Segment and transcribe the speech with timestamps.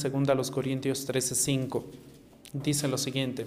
[0.00, 1.84] segunda a los Corintios 13:5.
[2.52, 3.46] Dice lo siguiente: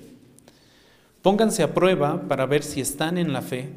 [1.21, 3.69] Pónganse a prueba para ver si están en la fe.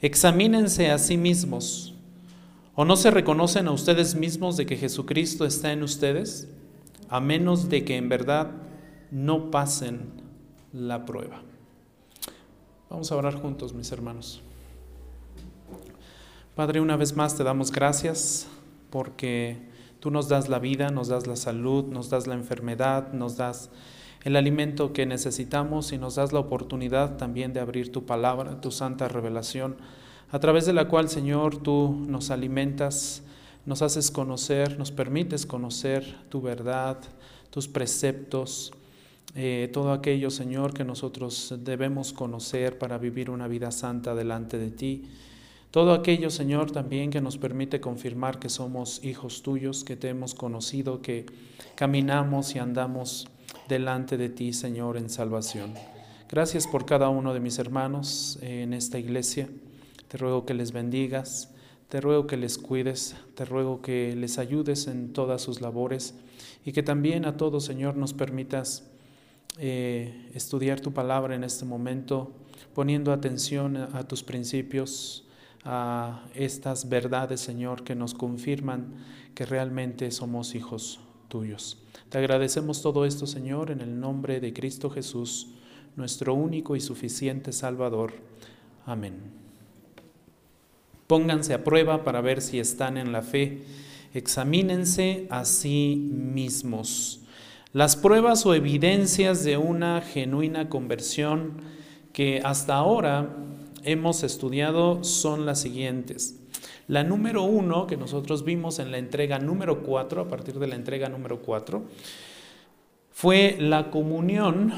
[0.00, 1.94] Examínense a sí mismos.
[2.74, 6.48] ¿O no se reconocen a ustedes mismos de que Jesucristo está en ustedes?
[7.08, 8.50] A menos de que en verdad
[9.10, 10.10] no pasen
[10.72, 11.42] la prueba.
[12.90, 14.42] Vamos a orar juntos, mis hermanos.
[16.54, 18.46] Padre, una vez más te damos gracias
[18.90, 19.58] porque
[20.00, 23.70] tú nos das la vida, nos das la salud, nos das la enfermedad, nos das
[24.24, 28.72] el alimento que necesitamos y nos das la oportunidad también de abrir tu palabra, tu
[28.72, 29.76] santa revelación,
[30.32, 33.22] a través de la cual, Señor, tú nos alimentas,
[33.64, 36.98] nos haces conocer, nos permites conocer tu verdad,
[37.50, 38.72] tus preceptos,
[39.36, 44.70] eh, todo aquello, Señor, que nosotros debemos conocer para vivir una vida santa delante de
[44.70, 45.04] ti.
[45.70, 50.34] Todo aquello, Señor, también que nos permite confirmar que somos hijos tuyos, que te hemos
[50.34, 51.26] conocido, que
[51.74, 53.28] caminamos y andamos
[53.68, 55.74] delante de ti, Señor, en salvación.
[56.28, 59.48] Gracias por cada uno de mis hermanos en esta iglesia.
[60.08, 61.50] Te ruego que les bendigas,
[61.88, 66.14] te ruego que les cuides, te ruego que les ayudes en todas sus labores
[66.64, 68.88] y que también a todos, Señor, nos permitas
[69.58, 72.32] eh, estudiar tu palabra en este momento,
[72.74, 75.25] poniendo atención a tus principios,
[75.66, 78.94] a estas verdades, Señor, que nos confirman
[79.34, 81.78] que realmente somos hijos tuyos.
[82.08, 85.48] Te agradecemos todo esto, Señor, en el nombre de Cristo Jesús,
[85.96, 88.12] nuestro único y suficiente Salvador.
[88.86, 89.14] Amén.
[91.06, 93.64] Pónganse a prueba para ver si están en la fe.
[94.14, 97.20] Examínense a sí mismos.
[97.72, 101.60] Las pruebas o evidencias de una genuina conversión
[102.12, 103.36] que hasta ahora
[103.86, 106.38] hemos estudiado son las siguientes.
[106.88, 110.74] La número uno, que nosotros vimos en la entrega número cuatro, a partir de la
[110.74, 111.84] entrega número cuatro,
[113.10, 114.72] fue la comunión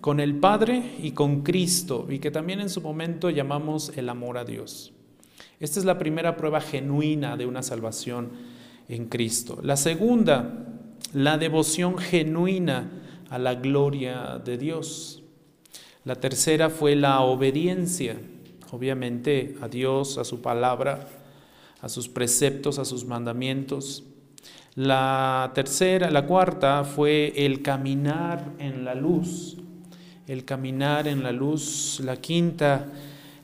[0.00, 4.36] con el Padre y con Cristo, y que también en su momento llamamos el amor
[4.36, 4.92] a Dios.
[5.60, 8.32] Esta es la primera prueba genuina de una salvación
[8.88, 9.60] en Cristo.
[9.62, 10.66] La segunda,
[11.12, 12.90] la devoción genuina
[13.30, 15.22] a la gloria de Dios.
[16.04, 18.16] La tercera fue la obediencia
[18.74, 21.06] obviamente a Dios, a su palabra,
[21.80, 24.02] a sus preceptos, a sus mandamientos.
[24.74, 29.56] La tercera, la cuarta fue el caminar en la luz,
[30.26, 32.00] el caminar en la luz.
[32.02, 32.88] La quinta,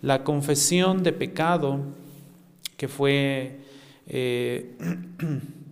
[0.02, 1.78] la confesión de pecado,
[2.76, 3.60] que fue
[4.08, 4.76] eh,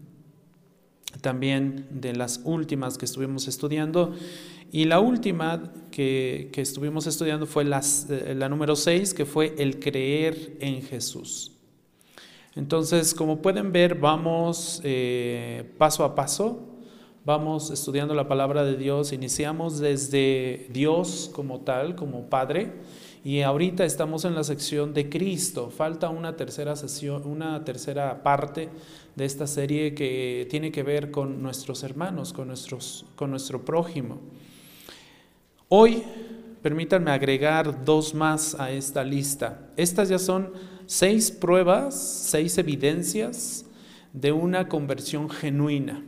[1.20, 4.14] también de las últimas que estuvimos estudiando.
[4.70, 10.56] Y la última que, estuvimos estudiando fue eh, la número 6, que fue el creer
[10.60, 11.52] en Jesús.
[12.54, 16.66] Entonces, como pueden ver, vamos eh, paso a paso,
[17.24, 22.72] vamos estudiando la palabra de Dios, iniciamos desde Dios como tal, como Padre,
[23.24, 25.70] y ahorita estamos en la sección de Cristo.
[25.70, 28.68] Falta una tercera sesión, una tercera parte
[29.16, 34.18] de esta serie que tiene que ver con nuestros hermanos, con, nuestros, con nuestro prójimo.
[35.70, 36.02] Hoy,
[36.62, 39.68] permítanme agregar dos más a esta lista.
[39.76, 40.54] Estas ya son
[40.86, 43.66] seis pruebas, seis evidencias
[44.14, 46.02] de una conversión genuina,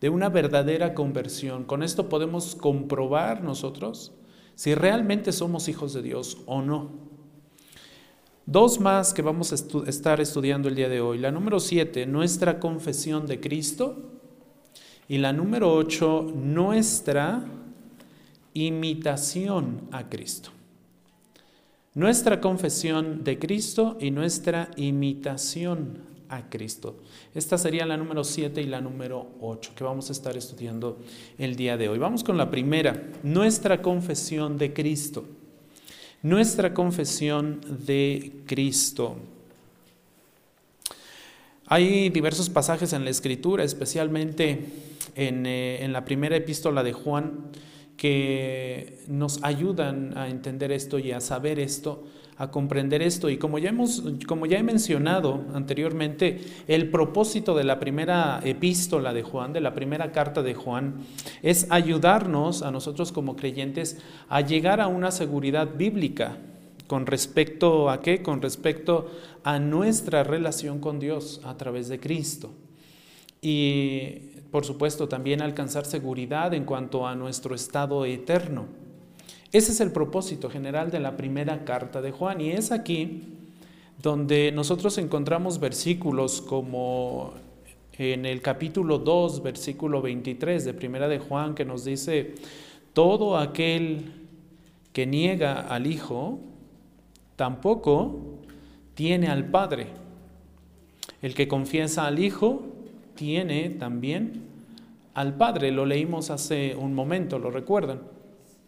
[0.00, 1.64] de una verdadera conversión.
[1.64, 4.12] Con esto podemos comprobar nosotros
[4.54, 6.92] si realmente somos hijos de Dios o no.
[8.46, 11.18] Dos más que vamos a estar estudiando el día de hoy.
[11.18, 14.12] La número siete, nuestra confesión de Cristo.
[15.08, 17.44] Y la número ocho, nuestra
[18.54, 20.50] imitación a Cristo.
[21.94, 25.98] Nuestra confesión de Cristo y nuestra imitación
[26.32, 26.96] a Cristo.
[27.34, 30.98] Esta sería la número 7 y la número 8 que vamos a estar estudiando
[31.36, 31.98] el día de hoy.
[31.98, 35.24] Vamos con la primera, nuestra confesión de Cristo.
[36.22, 39.16] Nuestra confesión de Cristo.
[41.66, 44.66] Hay diversos pasajes en la Escritura, especialmente
[45.14, 47.50] en, eh, en la primera epístola de Juan,
[48.02, 52.02] que nos ayudan a entender esto y a saber esto,
[52.36, 53.30] a comprender esto.
[53.30, 59.14] Y como ya, hemos, como ya he mencionado anteriormente, el propósito de la primera epístola
[59.14, 60.96] de Juan, de la primera carta de Juan,
[61.42, 66.38] es ayudarnos a nosotros como creyentes a llegar a una seguridad bíblica.
[66.88, 68.20] ¿Con respecto a qué?
[68.20, 69.12] Con respecto
[69.44, 72.50] a nuestra relación con Dios a través de Cristo.
[73.40, 78.66] Y por supuesto, también alcanzar seguridad en cuanto a nuestro estado eterno.
[79.50, 83.22] Ese es el propósito general de la primera carta de Juan y es aquí
[84.02, 87.32] donde nosotros encontramos versículos como
[87.96, 92.34] en el capítulo 2, versículo 23 de Primera de Juan, que nos dice,
[92.92, 94.12] todo aquel
[94.92, 96.40] que niega al Hijo,
[97.36, 98.38] tampoco
[98.94, 99.86] tiene al Padre.
[101.22, 102.71] El que confiesa al Hijo,
[103.22, 104.42] tiene también
[105.14, 105.70] al Padre.
[105.70, 108.00] Lo leímos hace un momento, ¿lo recuerdan?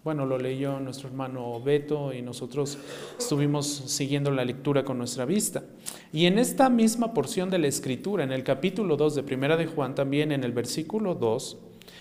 [0.05, 2.79] Bueno, lo leyó nuestro hermano Beto y nosotros
[3.19, 5.65] estuvimos siguiendo la lectura con nuestra vista.
[6.13, 9.67] Y en esta misma porción de la escritura, en el capítulo 2 de Primera de
[9.67, 11.57] Juan, también en el versículo 2,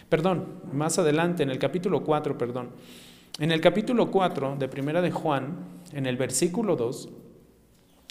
[0.07, 2.69] perdón, más adelante, en el capítulo 4, perdón,
[3.39, 5.55] en el capítulo 4 de Primera de Juan,
[5.91, 7.09] en el versículo 2,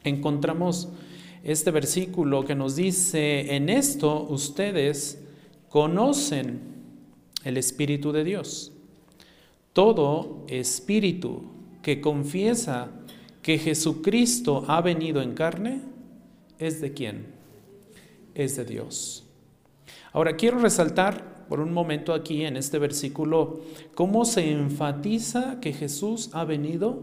[0.03, 0.89] encontramos
[1.43, 5.23] este versículo que nos dice, en esto ustedes
[5.69, 6.61] conocen
[7.45, 8.73] el Espíritu de Dios
[9.73, 11.43] todo espíritu
[11.83, 12.91] que confiesa
[13.41, 15.81] que Jesucristo ha venido en carne,
[16.59, 17.27] ¿es de quién?
[18.35, 19.25] Es de Dios.
[20.13, 23.63] Ahora quiero resaltar por un momento aquí en este versículo
[23.95, 27.03] cómo se enfatiza que Jesús ha venido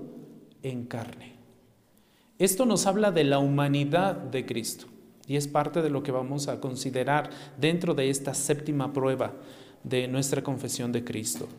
[0.64, 1.39] en carne.
[2.40, 4.86] Esto nos habla de la humanidad de Cristo
[5.28, 9.34] y es parte de lo que vamos a considerar dentro de esta séptima prueba
[9.84, 11.50] de nuestra confesión de Cristo.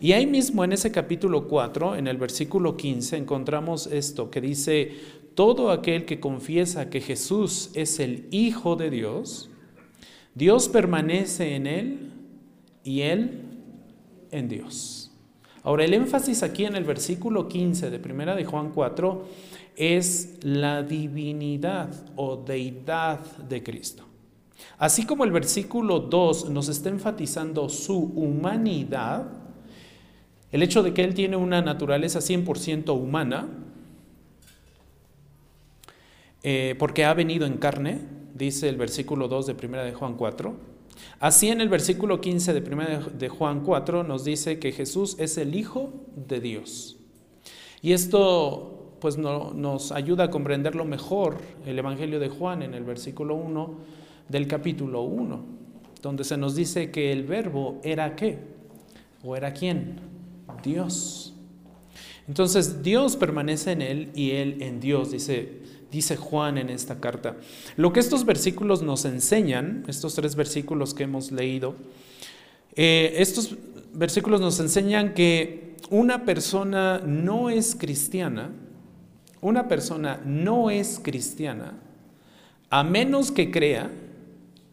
[0.00, 4.92] Y ahí mismo en ese capítulo 4, en el versículo 15, encontramos esto que dice,
[5.34, 9.50] todo aquel que confiesa que Jesús es el Hijo de Dios,
[10.34, 12.12] Dios permanece en él
[12.82, 13.42] y él
[14.30, 15.10] en Dios.
[15.62, 19.26] Ahora, el énfasis aquí en el versículo 15 de Primera de Juan 4
[19.76, 24.04] es la divinidad o deidad de Cristo.
[24.78, 29.26] Así como el versículo 2 nos está enfatizando su humanidad,
[30.52, 33.48] el hecho de que Él tiene una naturaleza 100% humana,
[36.42, 38.00] eh, porque ha venido en carne,
[38.34, 40.70] dice el versículo 2 de 1 de Juan 4.
[41.18, 45.36] Así en el versículo 15 de 1 de Juan 4 nos dice que Jesús es
[45.38, 46.96] el Hijo de Dios.
[47.82, 53.34] Y esto pues nos ayuda a comprenderlo mejor el Evangelio de Juan en el versículo
[53.34, 53.74] 1
[54.28, 55.44] del capítulo 1,
[56.02, 58.38] donde se nos dice que el verbo era qué,
[59.24, 60.00] o era quién,
[60.62, 61.34] Dios.
[62.28, 65.60] Entonces Dios permanece en él y él en Dios, dice,
[65.90, 67.36] dice Juan en esta carta.
[67.76, 71.74] Lo que estos versículos nos enseñan, estos tres versículos que hemos leído,
[72.76, 73.56] eh, estos
[73.92, 78.52] versículos nos enseñan que una persona no es cristiana,
[79.40, 81.74] una persona no es cristiana,
[82.68, 83.90] a menos que crea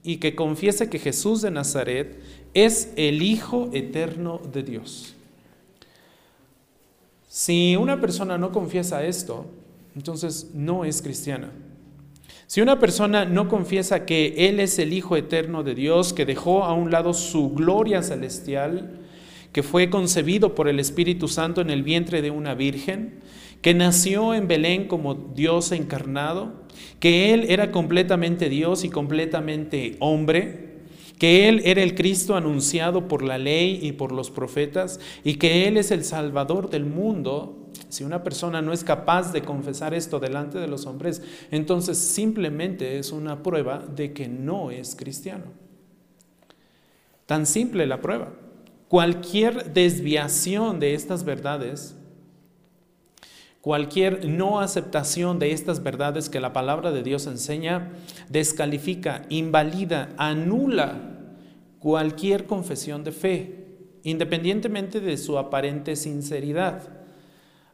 [0.03, 2.19] y que confiese que Jesús de Nazaret
[2.53, 5.15] es el Hijo eterno de Dios.
[7.27, 9.45] Si una persona no confiesa esto,
[9.95, 11.51] entonces no es cristiana.
[12.47, 16.63] Si una persona no confiesa que Él es el Hijo eterno de Dios, que dejó
[16.63, 19.01] a un lado su gloria celestial,
[19.51, 23.19] que fue concebido por el Espíritu Santo en el vientre de una virgen,
[23.61, 26.53] que nació en Belén como Dios encarnado,
[26.99, 30.67] que Él era completamente Dios y completamente hombre,
[31.17, 35.67] que Él era el Cristo anunciado por la ley y por los profetas, y que
[35.67, 40.19] Él es el Salvador del mundo, si una persona no es capaz de confesar esto
[40.19, 41.21] delante de los hombres,
[41.51, 45.45] entonces simplemente es una prueba de que no es cristiano.
[47.25, 48.33] Tan simple la prueba.
[48.87, 51.96] Cualquier desviación de estas verdades
[53.67, 57.91] Cualquier no aceptación de estas verdades que la palabra de Dios enseña
[58.29, 61.01] descalifica, invalida, anula
[61.77, 63.65] cualquier confesión de fe,
[64.03, 66.81] independientemente de su aparente sinceridad.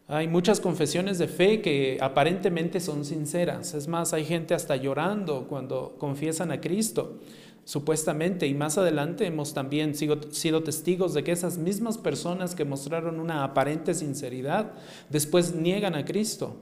[0.07, 3.75] Hay muchas confesiones de fe que aparentemente son sinceras.
[3.75, 7.19] Es más, hay gente hasta llorando cuando confiesan a Cristo
[7.65, 13.19] supuestamente, y más adelante hemos también sido, testigos de que esas mismas personas que mostraron
[13.19, 14.73] una aparente sinceridad,
[15.09, 16.57] después niegan a Cristo.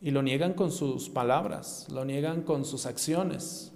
[0.00, 3.72] Y lo niegan con sus palabras, lo niegan con sus acciones,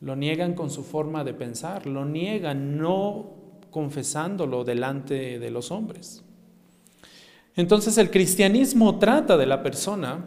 [0.00, 3.30] lo niegan con su forma de pensar, lo niegan no
[3.70, 6.22] confesándolo delante de los hombres.
[7.56, 10.24] Entonces el cristianismo trata de la persona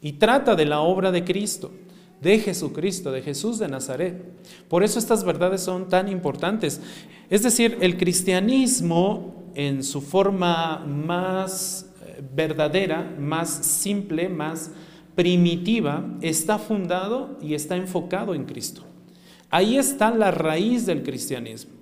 [0.00, 1.70] y trata de la obra de Cristo
[2.20, 4.22] de Jesucristo, de Jesús de Nazaret.
[4.68, 6.80] Por eso estas verdades son tan importantes.
[7.30, 14.70] Es decir, el cristianismo en su forma más eh, verdadera, más simple, más
[15.14, 18.82] primitiva, está fundado y está enfocado en Cristo.
[19.50, 21.72] Ahí está la raíz del cristianismo.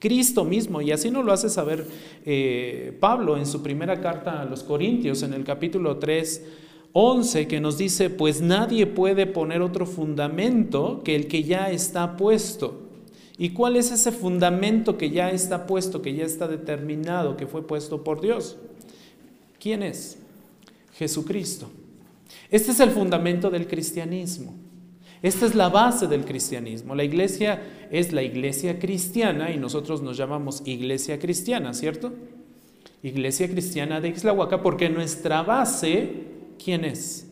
[0.00, 1.86] Cristo mismo, y así nos lo hace saber
[2.24, 6.42] eh, Pablo en su primera carta a los Corintios, en el capítulo 3,
[6.92, 12.16] 11 que nos dice, pues nadie puede poner otro fundamento que el que ya está
[12.16, 12.88] puesto.
[13.38, 17.66] ¿Y cuál es ese fundamento que ya está puesto, que ya está determinado, que fue
[17.66, 18.58] puesto por Dios?
[19.58, 20.18] ¿Quién es?
[20.94, 21.70] Jesucristo.
[22.50, 24.54] Este es el fundamento del cristianismo.
[25.22, 26.94] Esta es la base del cristianismo.
[26.94, 32.12] La iglesia es la iglesia cristiana y nosotros nos llamamos iglesia cristiana, ¿cierto?
[33.02, 36.10] Iglesia cristiana de Ixlahuaca porque nuestra base,
[36.62, 37.26] ¿quién es?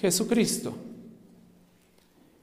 [0.00, 0.74] Jesucristo.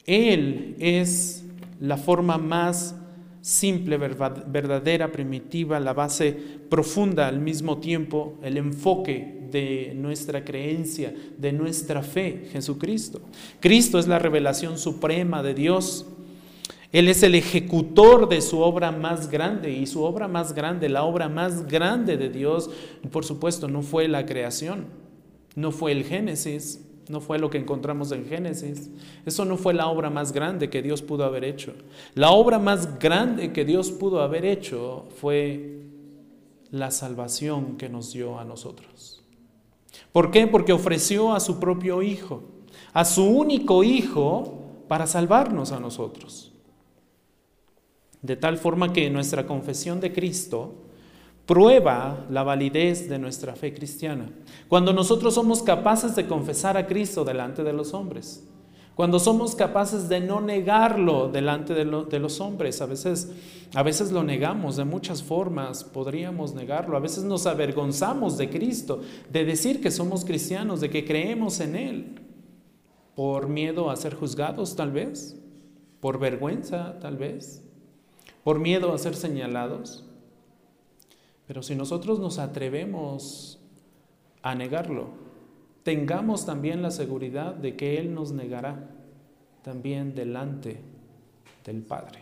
[0.05, 1.43] Él es
[1.79, 2.95] la forma más
[3.41, 6.31] simple, verdadera, primitiva, la base
[6.69, 13.21] profunda al mismo tiempo, el enfoque de nuestra creencia, de nuestra fe, Jesucristo.
[13.59, 16.05] Cristo es la revelación suprema de Dios.
[16.91, 21.03] Él es el ejecutor de su obra más grande y su obra más grande, la
[21.03, 22.69] obra más grande de Dios,
[23.11, 25.02] por supuesto, no fue la creación,
[25.55, 28.89] no fue el Génesis, no fue lo que encontramos en Génesis.
[29.25, 31.73] Eso no fue la obra más grande que Dios pudo haber hecho.
[32.15, 35.81] La obra más grande que Dios pudo haber hecho fue
[36.71, 39.23] la salvación que nos dio a nosotros.
[40.11, 40.47] ¿Por qué?
[40.47, 42.43] Porque ofreció a su propio Hijo,
[42.93, 46.51] a su único Hijo, para salvarnos a nosotros.
[48.21, 50.82] De tal forma que nuestra confesión de Cristo
[51.53, 54.27] prueba la validez de nuestra fe cristiana.
[54.67, 58.43] Cuando nosotros somos capaces de confesar a Cristo delante de los hombres,
[58.95, 63.31] cuando somos capaces de no negarlo delante de, los hombres, a veces,
[63.75, 69.01] a veces lo negamos de muchas formas, podríamos negarlo, a veces nos avergonzamos de Cristo,
[69.31, 72.15] de decir que somos cristianos, de que creemos en Él,
[73.13, 75.39] por miedo a ser juzgados tal vez,
[75.99, 77.61] por vergüenza tal vez,
[78.43, 80.09] por miedo a ser señalados.
[81.47, 83.59] Pero si nosotros nos atrevemos
[84.41, 85.09] a negarlo,
[85.83, 88.89] tengamos también la seguridad de que Él nos negará
[89.61, 90.81] también delante
[91.65, 92.19] del Padre.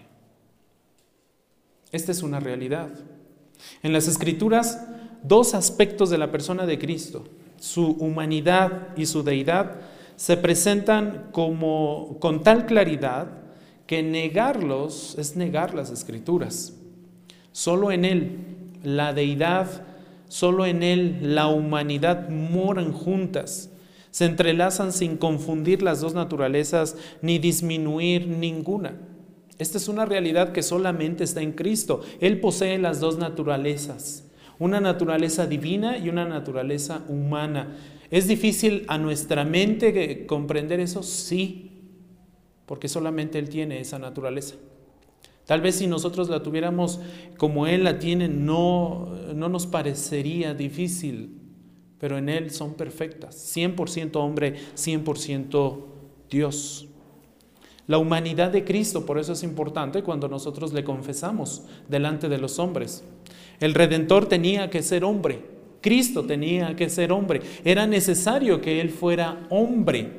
[1.92, 2.90] Esta es una realidad.
[3.84, 4.88] En las Escrituras,
[5.24, 7.26] dos aspectos de la persona de Cristo,
[7.60, 9.82] su humanidad y su deidad,
[10.16, 13.28] se presentan como con tal claridad
[13.88, 16.74] que negarlos es negar las Escrituras.
[17.52, 18.51] Solo en Él
[18.84, 19.86] la deidad
[20.32, 23.70] Solo en Él la humanidad moran juntas,
[24.12, 28.94] se entrelazan sin confundir las dos naturalezas ni disminuir ninguna.
[29.58, 32.00] Esta es una realidad que solamente está en Cristo.
[32.22, 34.24] Él posee las dos naturalezas,
[34.58, 37.76] una naturaleza divina y una naturaleza humana.
[38.10, 41.04] ¿Es difícil a nuestra mente comprender eso?
[41.04, 41.72] Sí,
[42.66, 44.56] porque solamente Él tiene esa naturaleza.
[45.52, 47.02] Tal vez si nosotros la tuviéramos
[47.36, 51.42] como Él la tiene, no, no nos parecería difícil,
[52.00, 53.54] pero en Él son perfectas.
[53.54, 55.84] 100% hombre, 100%
[56.30, 56.88] Dios.
[57.86, 62.58] La humanidad de Cristo, por eso es importante cuando nosotros le confesamos delante de los
[62.58, 63.04] hombres.
[63.60, 65.42] El Redentor tenía que ser hombre,
[65.82, 67.42] Cristo tenía que ser hombre.
[67.66, 70.12] Era necesario que Él fuera hombre,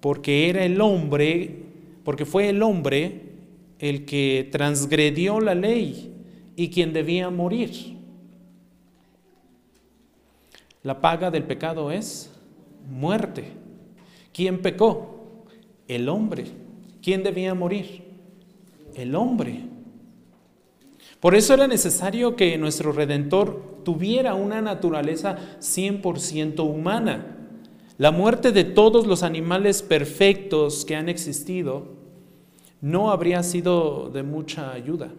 [0.00, 1.62] porque era el hombre,
[2.04, 3.27] porque fue el hombre
[3.78, 6.14] el que transgredió la ley
[6.56, 7.96] y quien debía morir.
[10.82, 12.30] La paga del pecado es
[12.88, 13.52] muerte.
[14.32, 15.44] ¿Quién pecó?
[15.86, 16.46] El hombre.
[17.02, 18.04] ¿Quién debía morir?
[18.94, 19.64] El hombre.
[21.20, 27.36] Por eso era necesario que nuestro Redentor tuviera una naturaleza 100% humana.
[27.96, 31.97] La muerte de todos los animales perfectos que han existido
[32.80, 35.10] no habría sido de mucha ayuda.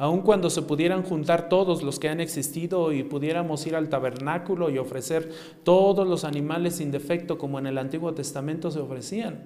[0.00, 4.70] Aun cuando se pudieran juntar todos los que han existido y pudiéramos ir al tabernáculo
[4.70, 5.30] y ofrecer
[5.62, 9.44] todos los animales sin defecto como en el Antiguo Testamento se ofrecían.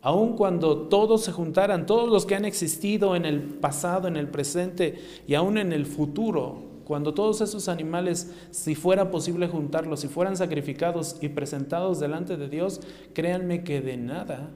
[0.00, 4.28] Aun cuando todos se juntaran, todos los que han existido en el pasado, en el
[4.28, 4.94] presente
[5.26, 10.36] y aún en el futuro, cuando todos esos animales, si fuera posible juntarlos, si fueran
[10.36, 12.80] sacrificados y presentados delante de Dios,
[13.12, 14.50] créanme que de nada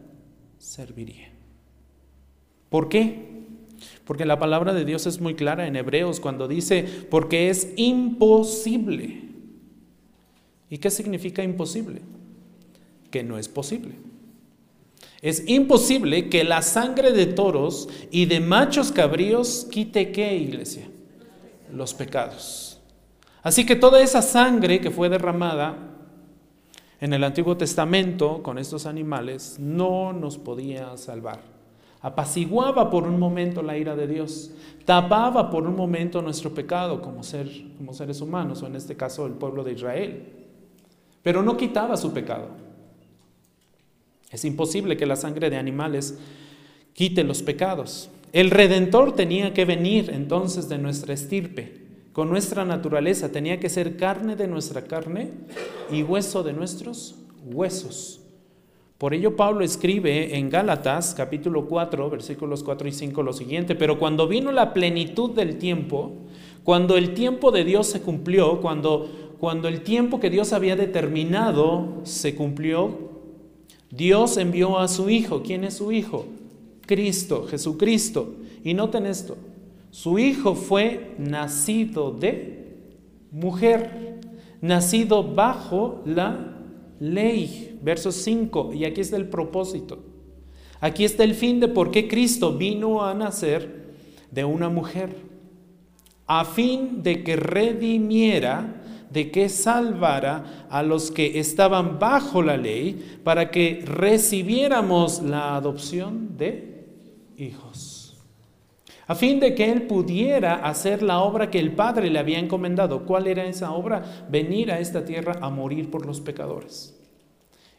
[0.58, 1.30] serviría.
[2.68, 3.38] ¿Por qué?
[4.04, 9.22] Porque la palabra de Dios es muy clara en Hebreos cuando dice, porque es imposible.
[10.70, 12.02] ¿Y qué significa imposible?
[13.10, 13.94] Que no es posible.
[15.20, 20.88] Es imposible que la sangre de toros y de machos cabríos quite qué, iglesia?
[21.72, 22.80] Los pecados.
[23.42, 25.87] Así que toda esa sangre que fue derramada
[27.00, 31.40] en el Antiguo Testamento con estos animales no nos podía salvar.
[32.00, 34.52] Apaciguaba por un momento la ira de Dios,
[34.84, 37.22] tapaba por un momento nuestro pecado como,
[37.76, 40.34] como seres humanos, o en este caso el pueblo de Israel.
[41.22, 42.48] pero no quitaba su pecado.
[44.30, 46.18] Es imposible que la sangre de animales
[46.92, 48.10] quite los pecados.
[48.32, 51.87] El redentor tenía que venir entonces de nuestra estirpe,
[52.18, 55.30] con nuestra naturaleza, tenía que ser carne de nuestra carne
[55.88, 58.18] y hueso de nuestros huesos.
[58.98, 64.00] Por ello Pablo escribe en Gálatas capítulo 4, versículos 4 y 5 lo siguiente, pero
[64.00, 66.10] cuando vino la plenitud del tiempo,
[66.64, 72.00] cuando el tiempo de Dios se cumplió, cuando, cuando el tiempo que Dios había determinado
[72.02, 72.98] se cumplió,
[73.92, 75.44] Dios envió a su Hijo.
[75.44, 76.26] ¿Quién es su Hijo?
[76.84, 78.34] Cristo, Jesucristo.
[78.64, 79.36] Y noten esto,
[79.90, 82.76] su Hijo fue nacido de
[83.30, 84.20] mujer,
[84.60, 86.56] nacido bajo la
[87.00, 87.78] ley.
[87.82, 89.98] Verso 5, y aquí está el propósito.
[90.80, 93.94] Aquí está el fin de por qué Cristo vino a nacer
[94.30, 95.16] de una mujer,
[96.26, 103.20] a fin de que redimiera, de que salvara a los que estaban bajo la ley,
[103.24, 106.86] para que recibiéramos la adopción de
[107.38, 107.97] hijos.
[109.08, 113.06] A fin de que Él pudiera hacer la obra que el Padre le había encomendado.
[113.06, 114.26] ¿Cuál era esa obra?
[114.30, 116.94] Venir a esta tierra a morir por los pecadores.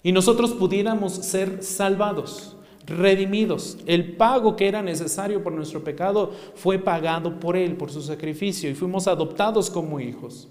[0.02, 2.58] Y nosotros pudiéramos ser salvados,
[2.88, 3.78] redimidos.
[3.86, 8.68] El pago que era necesario por nuestro pecado fue pagado por Él, por su sacrificio,
[8.68, 10.50] y fuimos adoptados como hijos.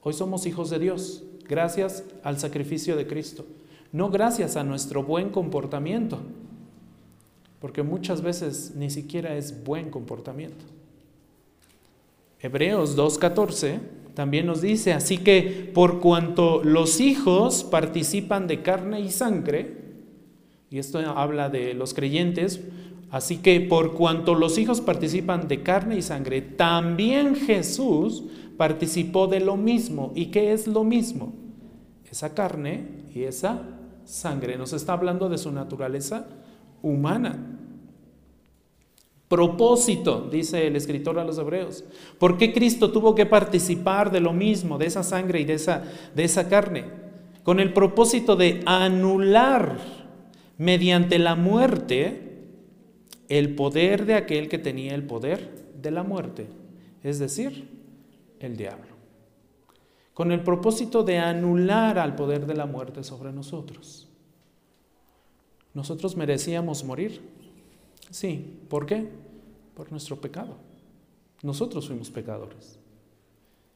[0.00, 3.44] Hoy somos hijos de Dios, gracias al sacrificio de Cristo,
[3.92, 6.20] no gracias a nuestro buen comportamiento,
[7.66, 10.64] porque muchas veces ni siquiera es buen comportamiento.
[12.38, 13.80] Hebreos 2.14
[14.14, 19.78] también nos dice, así que por cuanto los hijos participan de carne y sangre,
[20.70, 22.60] y esto habla de los creyentes,
[23.10, 29.40] así que por cuanto los hijos participan de carne y sangre, también Jesús participó de
[29.40, 30.12] lo mismo.
[30.14, 31.32] ¿Y qué es lo mismo?
[32.08, 33.60] Esa carne y esa
[34.04, 34.56] sangre.
[34.56, 36.28] Nos está hablando de su naturaleza
[36.82, 37.55] humana.
[39.28, 41.84] Propósito, dice el escritor a los hebreos.
[42.18, 45.82] ¿Por qué Cristo tuvo que participar de lo mismo, de esa sangre y de esa,
[46.14, 46.84] de esa carne?
[47.42, 49.78] Con el propósito de anular
[50.58, 52.26] mediante la muerte
[53.28, 56.46] el poder de aquel que tenía el poder de la muerte,
[57.02, 57.68] es decir,
[58.38, 58.94] el diablo.
[60.14, 64.08] Con el propósito de anular al poder de la muerte sobre nosotros.
[65.74, 67.20] ¿Nosotros merecíamos morir?
[68.10, 68.55] Sí.
[68.68, 69.06] ¿Por qué?
[69.74, 70.56] Por nuestro pecado.
[71.42, 72.78] Nosotros fuimos pecadores.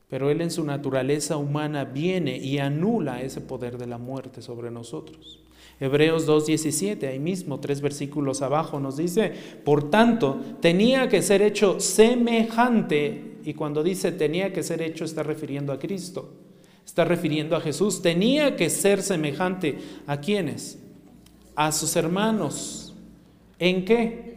[0.09, 4.71] Pero Él en su naturaleza humana viene y anula ese poder de la muerte sobre
[4.71, 5.41] nosotros.
[5.79, 9.33] Hebreos 2.17, ahí mismo, tres versículos abajo, nos dice,
[9.65, 15.23] por tanto, tenía que ser hecho semejante, y cuando dice tenía que ser hecho, está
[15.23, 16.35] refiriendo a Cristo,
[16.85, 20.79] está refiriendo a Jesús, tenía que ser semejante a quienes,
[21.55, 22.91] a sus hermanos,
[23.61, 24.30] ¿En qué?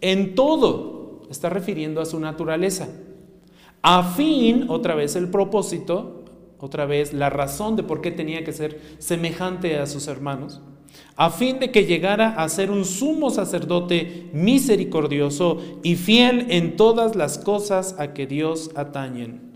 [0.00, 1.22] En todo.
[1.30, 2.88] Está refiriendo a su naturaleza.
[3.82, 6.24] A fin, otra vez el propósito,
[6.58, 10.62] otra vez la razón de por qué tenía que ser semejante a sus hermanos,
[11.16, 17.16] a fin de que llegara a ser un sumo sacerdote misericordioso y fiel en todas
[17.16, 19.52] las cosas a que Dios atañen,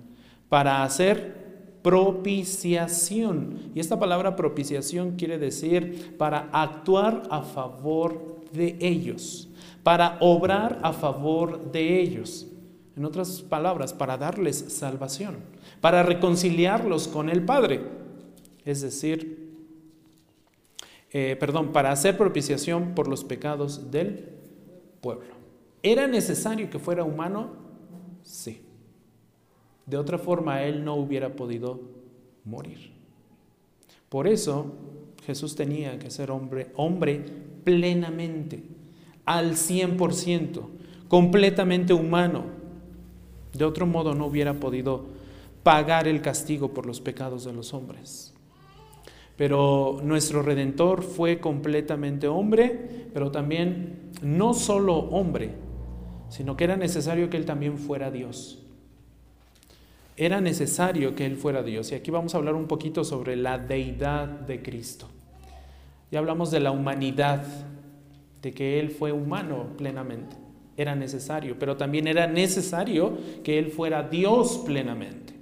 [0.49, 1.39] para hacer
[1.83, 3.71] propiciación.
[3.75, 9.48] Y esta palabra propiciación quiere decir para actuar a favor de ellos,
[9.89, 12.47] para obrar a favor de ellos.
[12.95, 15.37] En otras palabras, para darles salvación,
[15.81, 17.81] para reconciliarlos con el Padre.
[18.67, 19.57] Es decir,
[21.11, 24.29] eh, perdón, para hacer propiciación por los pecados del
[25.01, 25.35] pueblo.
[25.83, 27.53] ¿Era necesario que fuera humano?
[28.23, 28.61] Sí.
[29.87, 31.81] De otra forma, él no hubiera podido
[32.45, 32.93] morir.
[34.11, 34.67] Por eso
[35.25, 37.25] Jesús tenía que ser hombre, hombre
[37.65, 38.77] plenamente,
[39.29, 40.63] al 100%,
[41.07, 42.45] completamente humano.
[43.53, 45.05] De otro modo no hubiera podido
[45.63, 48.33] pagar el castigo por los pecados de los hombres.
[49.37, 55.51] Pero nuestro redentor fue completamente hombre, pero también no solo hombre,
[56.31, 58.63] sino que era necesario que él también fuera Dios.
[60.17, 61.93] Era necesario que él fuera Dios.
[61.93, 65.07] Y aquí vamos a hablar un poquito sobre la deidad de Cristo.
[66.11, 67.45] Ya hablamos de la humanidad,
[68.43, 70.37] de que Él fue humano plenamente.
[70.77, 75.35] Era necesario, pero también era necesario que Él fuera Dios plenamente,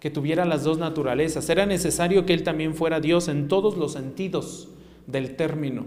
[0.00, 1.48] que tuviera las dos naturalezas.
[1.48, 4.68] Era necesario que Él también fuera Dios en todos los sentidos
[5.06, 5.86] del término,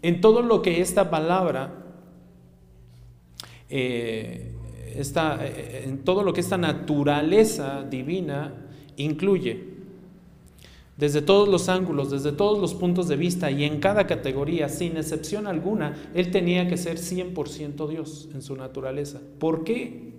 [0.00, 1.84] en todo lo que esta palabra,
[3.68, 4.52] eh,
[4.96, 8.54] eh, en todo lo que esta naturaleza divina
[8.96, 9.73] incluye.
[10.96, 14.96] Desde todos los ángulos, desde todos los puntos de vista y en cada categoría, sin
[14.96, 19.20] excepción alguna, Él tenía que ser 100% Dios en su naturaleza.
[19.38, 20.12] ¿Por qué?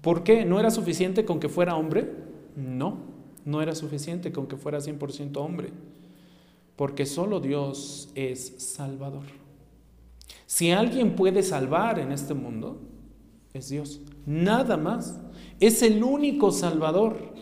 [0.00, 0.46] ¿Por qué?
[0.46, 2.10] ¿No era suficiente con que fuera hombre?
[2.56, 2.98] No,
[3.44, 5.68] no era suficiente con que fuera 100% hombre,
[6.76, 9.24] porque solo Dios es Salvador.
[10.46, 12.80] Si alguien puede salvar en este mundo,
[13.52, 15.20] es Dios, nada más.
[15.58, 17.34] Es el único Salvador.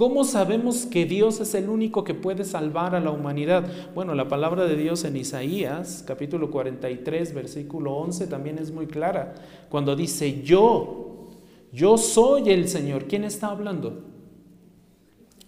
[0.00, 3.70] ¿Cómo sabemos que Dios es el único que puede salvar a la humanidad?
[3.94, 9.34] Bueno, la palabra de Dios en Isaías, capítulo 43, versículo 11, también es muy clara.
[9.68, 11.28] Cuando dice, yo,
[11.70, 13.08] yo soy el Señor.
[13.08, 14.04] ¿Quién está hablando?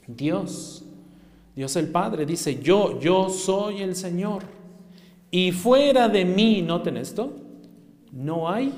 [0.07, 0.85] Dios.
[1.57, 4.43] Dios el Padre dice, yo, yo soy el Señor.
[5.31, 7.33] Y fuera de mí, noten esto,
[8.13, 8.71] no hay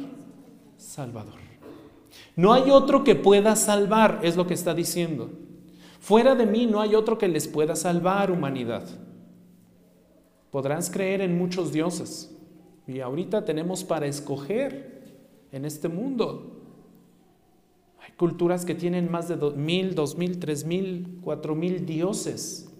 [0.76, 1.40] Salvador.
[2.36, 5.30] No hay otro que pueda salvar, es lo que está diciendo.
[6.04, 8.86] Fuera de mí no hay otro que les pueda salvar, humanidad.
[10.50, 12.36] Podrás creer en muchos dioses.
[12.86, 15.16] Y ahorita tenemos para escoger
[15.50, 16.60] en este mundo.
[18.00, 22.70] Hay culturas que tienen más de mil, dos mil, tres mil, cuatro mil dioses.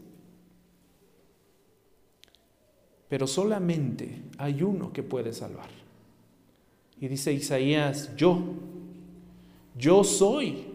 [3.08, 5.70] Pero solamente hay uno que puede salvar.
[7.00, 8.38] Y dice Isaías, yo,
[9.78, 10.73] yo soy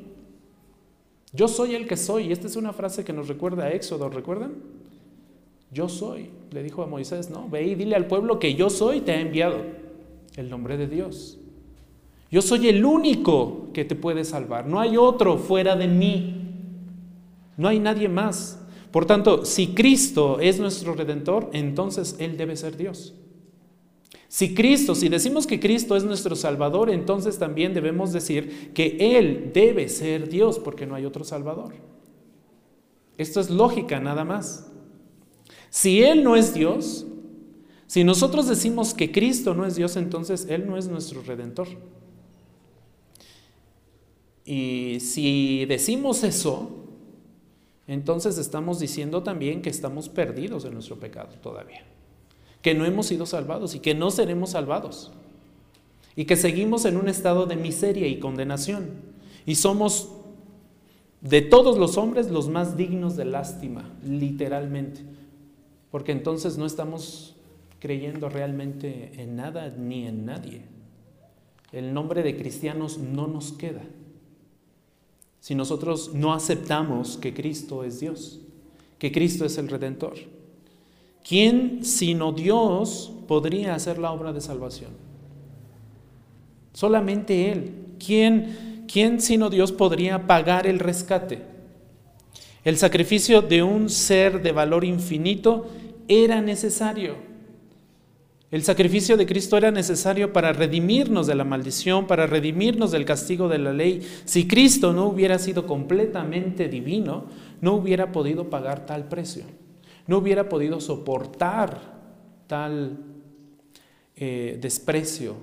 [1.34, 2.28] yo soy el que soy.
[2.28, 4.54] Y esta es una frase que nos recuerda a Éxodo, ¿recuerdan?
[5.72, 7.48] Yo soy, le dijo a Moisés, ¿no?
[7.48, 9.58] Ve y dile al pueblo que yo soy, te ha enviado
[10.36, 11.38] el nombre de Dios.
[12.32, 14.68] Yo soy el único que te puede salvar.
[14.68, 16.36] No hay otro fuera de mí.
[17.58, 18.60] No hay nadie más.
[18.92, 23.14] Por tanto, si Cristo es nuestro redentor, entonces Él debe ser Dios.
[24.30, 29.50] Si Cristo, si decimos que Cristo es nuestro Salvador, entonces también debemos decir que Él
[29.56, 31.74] debe ser Dios porque no hay otro Salvador.
[33.18, 34.72] Esto es lógica nada más.
[35.72, 37.08] Si Él no es Dios,
[37.88, 41.68] si nosotros decimos que Cristo no es Dios, entonces Él no es nuestro redentor.
[44.46, 46.86] Y si decimos eso,
[47.88, 51.84] entonces estamos diciendo también que estamos perdidos en nuestro pecado todavía
[52.62, 55.12] que no hemos sido salvados y que no seremos salvados.
[56.16, 58.90] Y que seguimos en un estado de miseria y condenación.
[59.46, 60.10] Y somos
[61.22, 65.02] de todos los hombres los más dignos de lástima, literalmente.
[65.92, 67.36] Porque entonces no estamos
[67.80, 70.64] creyendo realmente en nada ni en nadie.
[71.72, 73.82] El nombre de cristianos no nos queda.
[75.40, 78.42] Si nosotros no aceptamos que Cristo es Dios,
[78.98, 80.16] que Cristo es el Redentor.
[81.30, 84.90] ¿Quién sino Dios podría hacer la obra de salvación?
[86.74, 87.72] Solamente Él.
[88.04, 91.44] ¿Quién, quién sino Dios podría pagar el rescate?
[92.64, 95.68] El sacrificio de un ser de valor infinito
[96.08, 97.18] era necesario.
[98.50, 103.48] El sacrificio de Cristo era necesario para redimirnos de la maldición, para redimirnos del castigo
[103.50, 104.02] de la ley.
[104.26, 107.26] Si Cristo no hubiera sido completamente divino,
[107.62, 109.44] no hubiera podido pagar tal precio
[110.10, 111.80] no hubiera podido soportar
[112.48, 112.98] tal
[114.16, 115.36] eh, desprecio,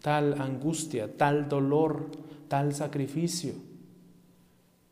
[0.00, 2.06] tal angustia, tal dolor,
[2.48, 3.52] tal sacrificio.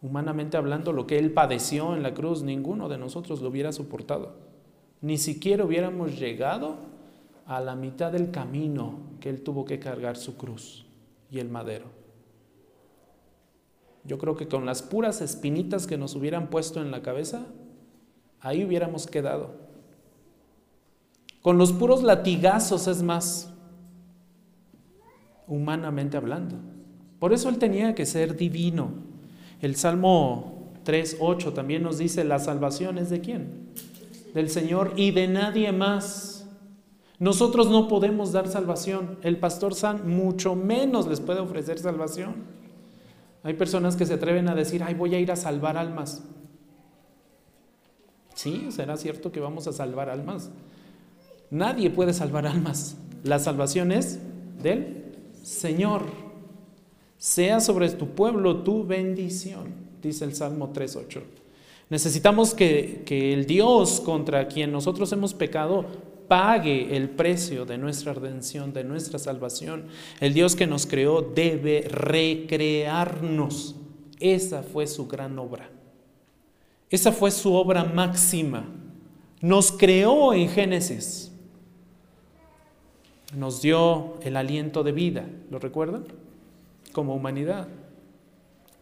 [0.02, 4.34] Humanamente hablando, lo que Él padeció en la cruz, ninguno de nosotros lo hubiera soportado.
[5.00, 6.76] Ni siquiera hubiéramos llegado
[7.46, 10.84] a la mitad del camino que Él tuvo que cargar su cruz
[11.30, 11.86] y el madero.
[14.04, 17.46] Yo creo que con las puras espinitas que nos hubieran puesto en la cabeza,
[18.40, 19.54] ahí hubiéramos quedado.
[21.42, 23.52] Con los puros latigazos es más,
[25.46, 26.56] humanamente hablando.
[27.18, 28.90] Por eso él tenía que ser divino.
[29.60, 33.70] El Salmo 3.8 también nos dice, la salvación es de quién?
[34.34, 36.46] Del Señor y de nadie más.
[37.18, 39.18] Nosotros no podemos dar salvación.
[39.22, 42.34] El pastor San mucho menos les puede ofrecer salvación.
[43.42, 46.22] Hay personas que se atreven a decir, ay, voy a ir a salvar almas.
[48.36, 50.50] Sí, será cierto que vamos a salvar almas.
[51.50, 52.96] Nadie puede salvar almas.
[53.24, 54.20] La salvación es
[54.62, 56.02] del Señor.
[57.16, 61.22] Sea sobre tu pueblo tu bendición, dice el Salmo 3.8.
[61.88, 65.86] Necesitamos que, que el Dios contra quien nosotros hemos pecado
[66.28, 69.86] pague el precio de nuestra redención, de nuestra salvación.
[70.20, 73.76] El Dios que nos creó debe recrearnos.
[74.20, 75.70] Esa fue su gran obra.
[76.90, 78.64] Esa fue su obra máxima.
[79.40, 81.32] Nos creó en Génesis.
[83.34, 86.04] Nos dio el aliento de vida, ¿lo recuerdan?
[86.92, 87.68] Como humanidad.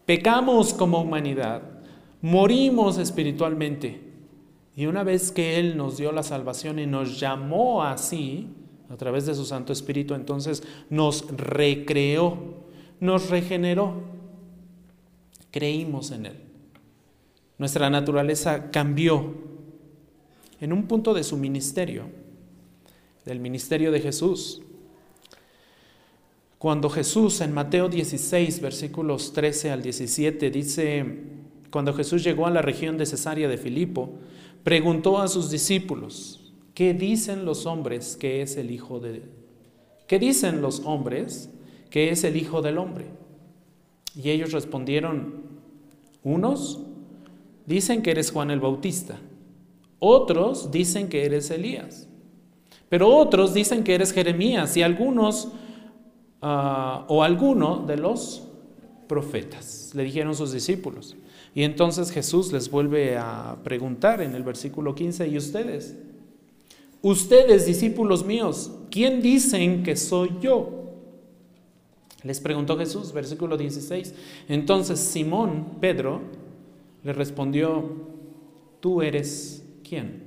[0.05, 1.61] Pecamos como humanidad.
[2.21, 4.01] morimos espiritualmente.
[4.75, 8.49] Y una vez que Él nos dio la salvación y nos llamó así,
[8.89, 12.37] a través de su Santo Espíritu, entonces nos recreó,
[12.99, 14.01] nos regeneró.
[15.51, 16.44] Creímos en Él.
[17.57, 19.33] Nuestra naturaleza cambió
[20.59, 22.05] en un punto de su ministerio,
[23.25, 24.61] del ministerio de Jesús.
[26.57, 31.05] Cuando Jesús en Mateo 16, versículos 13 al 17, dice,
[31.69, 34.09] cuando Jesús llegó a la región de Cesarea de Filipo,
[34.63, 39.23] preguntó a sus discípulos, ¿qué dicen los hombres que es el Hijo de...
[40.07, 41.49] ¿Qué dicen los hombres
[41.89, 43.05] que es el Hijo del Hombre?
[44.15, 45.43] Y ellos respondieron,
[46.23, 46.79] unos
[47.65, 49.17] dicen que eres Juan el Bautista,
[49.99, 52.07] otros dicen que eres Elías,
[52.89, 55.49] pero otros dicen que eres Jeremías y algunos
[56.41, 58.47] ah, o alguno de los
[59.07, 61.15] profetas, le dijeron sus discípulos.
[61.53, 65.95] Y entonces Jesús les vuelve a preguntar en el versículo 15, ¿y ustedes?
[67.01, 70.85] Ustedes, discípulos míos, ¿quién dicen que soy yo?
[72.23, 74.13] Les preguntó Jesús, versículo 16.
[74.49, 76.21] Entonces Simón, Pedro,
[77.05, 77.83] le respondió,
[78.81, 80.23] tú eres quién?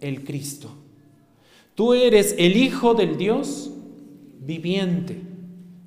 [0.00, 0.70] El Cristo.
[1.74, 3.70] Tú eres el Hijo del Dios
[4.40, 5.20] viviente.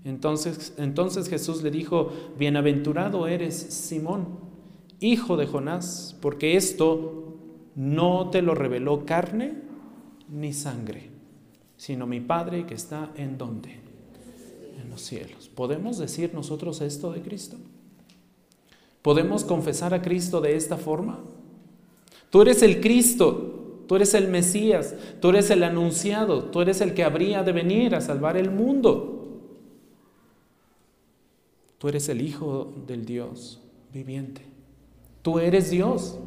[0.03, 4.27] Entonces, entonces Jesús le dijo, bienaventurado eres Simón,
[4.99, 7.37] hijo de Jonás, porque esto
[7.75, 9.55] no te lo reveló carne
[10.29, 11.09] ni sangre,
[11.77, 13.79] sino mi Padre que está en donde?
[14.79, 15.49] En los cielos.
[15.49, 17.57] ¿Podemos decir nosotros esto de Cristo?
[19.05, 21.19] ¿Podemos confesar a Cristo de esta forma?
[22.31, 26.95] Tú eres el Cristo, tú eres el Mesías, tú eres el anunciado, tú eres el
[26.95, 29.43] que habría de venir a salvar el mundo.
[31.77, 33.61] Tú eres el Hijo del Dios
[33.93, 34.41] viviente.
[35.21, 36.17] Tú eres Dios,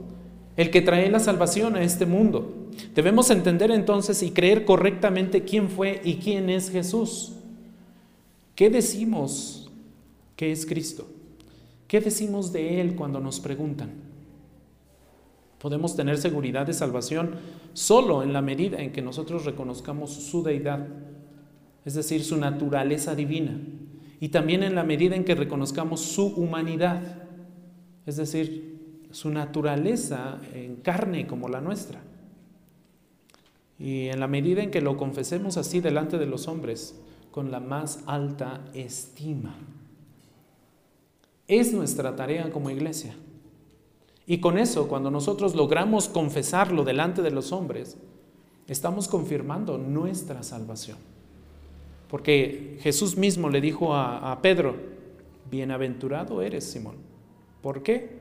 [0.57, 2.69] el que trae la salvación a este mundo.
[2.95, 7.33] Debemos entender entonces y creer correctamente quién fue y quién es Jesús.
[8.55, 9.69] ¿Qué decimos
[10.37, 11.09] que es Cristo?
[11.89, 13.91] ¿Qué decimos de Él cuando nos preguntan?
[15.59, 17.37] Podemos tener seguridad de salvación
[17.73, 20.87] solo en la medida en que nosotros reconozcamos su deidad,
[21.87, 23.59] es decir, su naturaleza divina,
[24.21, 27.01] y también en la medida en que reconozcamos su humanidad,
[28.05, 32.01] es decir, su naturaleza en carne como la nuestra.
[33.79, 37.61] Y en la medida en que lo confesemos así delante de los hombres, con la
[37.61, 39.57] más alta estima.
[41.49, 43.17] Es nuestra tarea como iglesia.
[44.27, 47.97] Y con eso, cuando nosotros logramos confesarlo delante de los hombres,
[48.67, 50.99] estamos confirmando nuestra salvación.
[52.09, 54.77] Porque Jesús mismo le dijo a, Pedro,
[55.51, 56.97] bienaventurado eres, Simón.
[57.63, 58.19] ¿Por qué?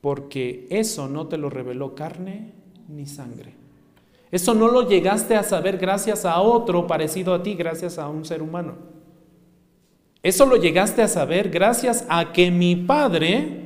[0.00, 2.52] Porque eso no te lo reveló carne
[2.88, 3.54] ni sangre.
[4.30, 8.24] Eso no lo llegaste a saber gracias a otro parecido a ti, gracias a un
[8.24, 8.74] ser humano.
[10.24, 13.60] Eso lo llegaste a saber gracias a que mi Padre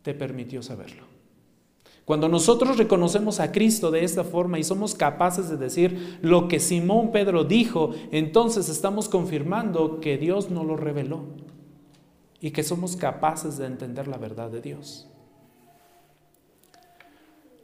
[0.00, 1.04] te permitió saberlo.
[2.06, 6.58] Cuando nosotros reconocemos a Cristo de esta forma y somos capaces de decir lo que
[6.58, 11.20] Simón Pedro dijo, entonces estamos confirmando que Dios no lo reveló
[12.40, 15.06] y que somos capaces de entender la verdad de Dios.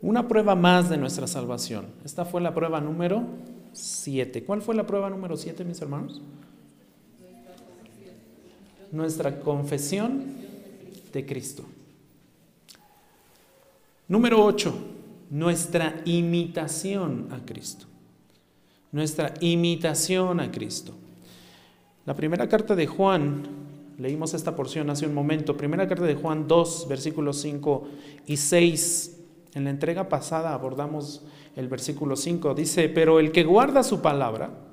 [0.02, 1.86] Una prueba más de nuestra salvación.
[2.04, 3.24] Esta fue la prueba número
[3.72, 4.44] 7.
[4.44, 6.20] ¿Cuál fue la prueba número 7, mis hermanos?
[8.96, 10.24] Nuestra confesión
[11.12, 11.64] de Cristo.
[14.08, 14.74] Número 8,
[15.30, 17.86] nuestra imitación a Cristo.
[18.92, 20.94] Nuestra imitación a Cristo.
[22.06, 23.42] La primera carta de Juan,
[23.98, 27.88] leímos esta porción hace un momento, primera carta de Juan 2, versículos 5
[28.26, 29.20] y 6.
[29.54, 31.22] En la entrega pasada abordamos
[31.56, 32.54] el versículo 5.
[32.54, 34.65] Dice, pero el que guarda su palabra,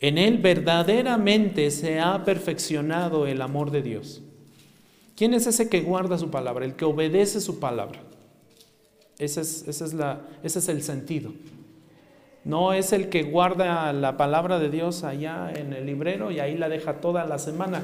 [0.00, 4.22] en él verdaderamente se ha perfeccionado el amor de Dios.
[5.14, 6.64] ¿Quién es ese que guarda su palabra?
[6.64, 8.00] El que obedece su palabra.
[9.18, 11.32] Ese es, es, la, es el sentido.
[12.44, 16.56] No es el que guarda la palabra de Dios allá en el librero y ahí
[16.56, 17.82] la deja toda la semana.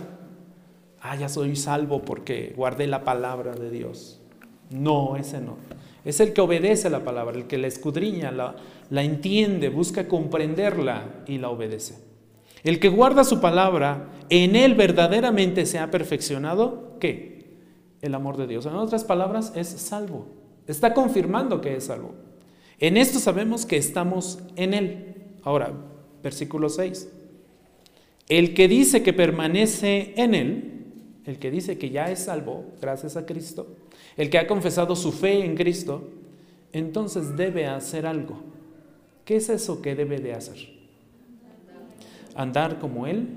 [1.02, 4.22] Ah, ya soy salvo porque guardé la palabra de Dios.
[4.70, 5.58] No, ese no.
[6.06, 8.54] Es el que obedece la palabra, el que la escudriña, la,
[8.90, 11.96] la entiende, busca comprenderla y la obedece.
[12.62, 17.44] El que guarda su palabra, en él verdaderamente se ha perfeccionado, ¿qué?
[18.02, 18.66] El amor de Dios.
[18.66, 20.28] En otras palabras, es salvo.
[20.68, 22.14] Está confirmando que es salvo.
[22.78, 25.14] En esto sabemos que estamos en él.
[25.42, 25.72] Ahora,
[26.22, 27.08] versículo 6.
[28.28, 30.84] El que dice que permanece en él,
[31.24, 33.66] el que dice que ya es salvo gracias a Cristo,
[34.16, 36.08] el que ha confesado su fe en Cristo,
[36.72, 38.40] entonces debe hacer algo.
[39.24, 40.56] ¿Qué es eso que debe de hacer?
[42.34, 43.28] Andar como Él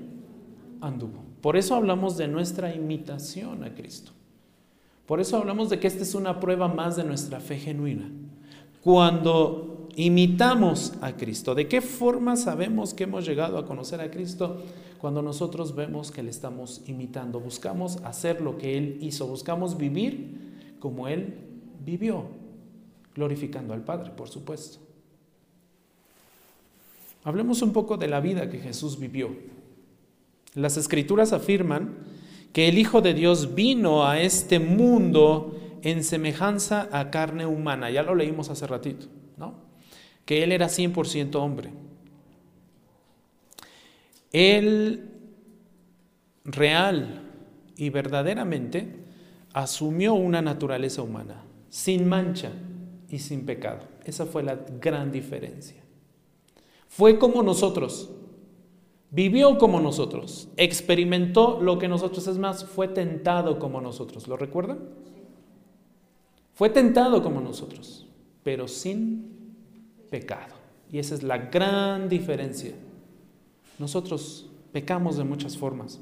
[0.80, 1.24] anduvo.
[1.40, 4.12] Por eso hablamos de nuestra imitación a Cristo.
[5.06, 8.08] Por eso hablamos de que esta es una prueba más de nuestra fe genuina.
[8.82, 14.62] Cuando imitamos a Cristo, ¿de qué forma sabemos que hemos llegado a conocer a Cristo?
[14.98, 20.49] Cuando nosotros vemos que le estamos imitando, buscamos hacer lo que Él hizo, buscamos vivir
[20.80, 21.38] como Él
[21.84, 22.26] vivió,
[23.14, 24.78] glorificando al Padre, por supuesto.
[27.22, 29.30] Hablemos un poco de la vida que Jesús vivió.
[30.54, 31.98] Las escrituras afirman
[32.52, 37.90] que el Hijo de Dios vino a este mundo en semejanza a carne humana.
[37.90, 39.54] Ya lo leímos hace ratito, ¿no?
[40.24, 41.70] Que Él era 100% hombre.
[44.32, 45.10] Él
[46.44, 47.22] real
[47.76, 48.99] y verdaderamente
[49.52, 52.52] asumió una naturaleza humana, sin mancha
[53.08, 53.80] y sin pecado.
[54.04, 55.82] Esa fue la gran diferencia.
[56.88, 58.10] Fue como nosotros,
[59.10, 64.26] vivió como nosotros, experimentó lo que nosotros, es más, fue tentado como nosotros.
[64.26, 64.80] ¿Lo recuerdan?
[66.54, 68.06] Fue tentado como nosotros,
[68.42, 69.54] pero sin
[70.10, 70.54] pecado.
[70.90, 72.74] Y esa es la gran diferencia.
[73.78, 76.00] Nosotros pecamos de muchas formas.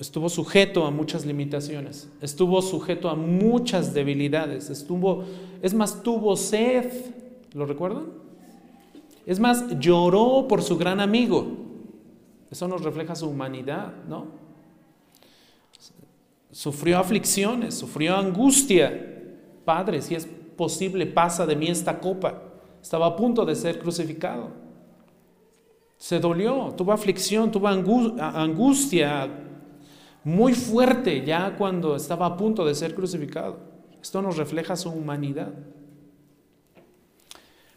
[0.00, 5.24] Estuvo sujeto a muchas limitaciones, estuvo sujeto a muchas debilidades, estuvo,
[5.60, 6.90] es más, tuvo sed,
[7.52, 8.06] ¿lo recuerdan?
[9.26, 11.46] Es más, lloró por su gran amigo.
[12.50, 14.28] Eso nos refleja su humanidad, ¿no?
[16.50, 19.22] Sufrió aflicciones, sufrió angustia.
[19.66, 22.42] Padre, si es posible, pasa de mí esta copa.
[22.82, 24.48] Estaba a punto de ser crucificado.
[25.98, 29.28] Se dolió, tuvo aflicción, tuvo angustia
[30.24, 33.58] muy fuerte ya cuando estaba a punto de ser crucificado.
[34.02, 35.52] Esto nos refleja su humanidad.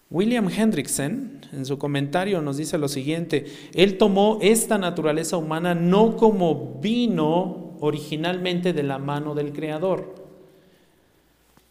[0.10, 6.18] William Hendrickson, en su comentario, nos dice lo siguiente, él tomó esta naturaleza humana no
[6.18, 10.14] como vino originalmente de la mano del Creador,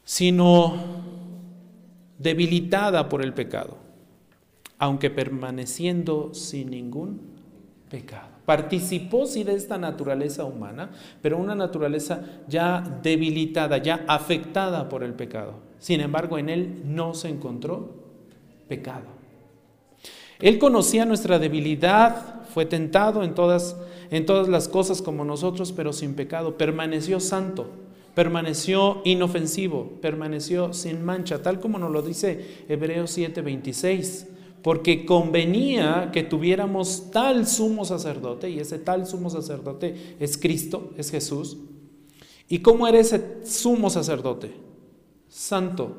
[0.04, 0.74] sino
[2.18, 3.76] debilitada por el pecado,
[4.76, 7.20] aunque permaneciendo sin ningún
[7.88, 8.32] pecado.
[8.44, 15.14] Participó sí de esta naturaleza humana, pero una naturaleza ya debilitada, ya afectada por el
[15.14, 15.55] pecado.
[15.78, 17.90] Sin embargo, en él no se encontró
[18.68, 19.07] pecado.
[20.40, 23.76] Él conocía nuestra debilidad, fue tentado en todas,
[24.11, 26.59] en todas las cosas como nosotros, pero sin pecado.
[26.59, 27.70] Permaneció santo,
[28.14, 34.26] permaneció inofensivo, permaneció sin mancha, tal como nos lo dice Hebreos 7:26,
[34.62, 41.11] porque convenía que tuviéramos tal sumo sacerdote, y ese tal sumo sacerdote es Cristo, es
[41.11, 41.59] Jesús.
[42.48, 44.53] ¿Y cómo era ese sumo sacerdote?
[45.29, 45.96] Santo,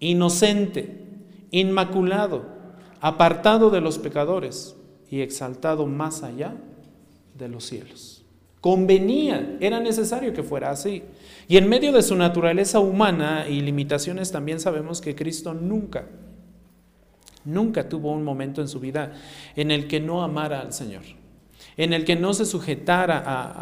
[0.00, 1.04] inocente,
[1.50, 2.46] inmaculado,
[3.00, 4.76] apartado de los pecadores
[5.10, 6.56] y exaltado más allá
[7.36, 8.24] de los cielos.
[8.60, 11.02] Convenía, era necesario que fuera así.
[11.46, 16.06] Y en medio de su naturaleza humana y limitaciones también sabemos que Cristo nunca,
[17.46, 19.12] nunca tuvo un momento en su vida
[19.54, 21.02] en el que no amara al Señor
[21.76, 23.18] en el que no se sujetara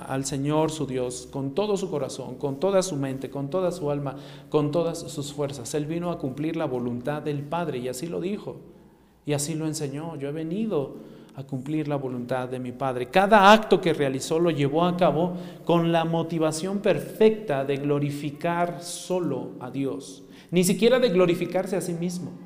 [0.06, 3.90] al Señor su Dios con todo su corazón, con toda su mente, con toda su
[3.90, 4.16] alma,
[4.48, 5.74] con todas sus fuerzas.
[5.74, 8.56] Él vino a cumplir la voluntad del Padre y así lo dijo
[9.26, 10.16] y así lo enseñó.
[10.16, 10.96] Yo he venido
[11.34, 13.10] a cumplir la voluntad de mi Padre.
[13.10, 19.52] Cada acto que realizó lo llevó a cabo con la motivación perfecta de glorificar solo
[19.58, 22.43] a Dios, ni siquiera de glorificarse a sí mismo.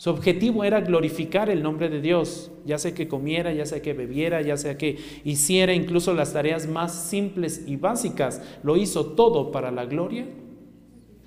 [0.00, 3.92] Su objetivo era glorificar el nombre de Dios, ya sea que comiera, ya sea que
[3.92, 8.40] bebiera, ya sea que hiciera incluso las tareas más simples y básicas.
[8.62, 10.24] Lo hizo todo para la gloria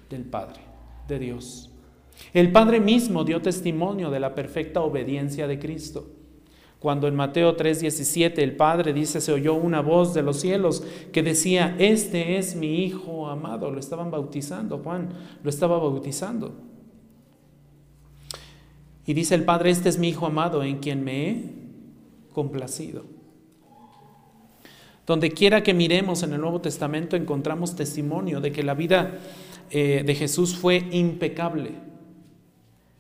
[0.10, 0.62] del Padre,
[1.08, 1.70] de Dios.
[2.34, 6.08] El Padre mismo dio testimonio de la perfecta obediencia de Cristo.
[6.80, 11.22] Cuando en Mateo 3:17 el Padre dice, se oyó una voz de los cielos que
[11.22, 15.10] decía, este es mi Hijo amado, lo estaban bautizando, Juan
[15.44, 16.73] lo estaba bautizando.
[19.06, 21.46] Y dice el Padre, este es mi Hijo amado en quien me he
[22.34, 23.04] complacido.
[25.06, 29.20] Donde quiera que miremos en el Nuevo Testamento encontramos testimonio de que la vida
[29.70, 31.72] eh, de Jesús fue impecable,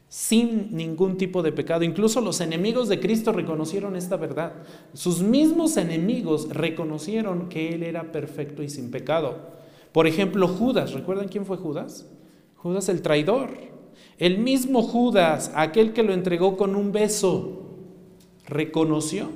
[0.09, 1.83] sin ningún tipo de pecado.
[1.83, 4.53] Incluso los enemigos de Cristo reconocieron esta verdad.
[4.93, 9.53] Sus mismos enemigos reconocieron que Él era perfecto y sin pecado.
[9.93, 12.05] Por ejemplo, Judas, ¿recuerdan quién fue Judas?
[12.57, 13.72] Judas el traidor.
[14.23, 17.61] El mismo Judas, aquel que lo entregó con un beso,
[18.47, 19.29] reconoció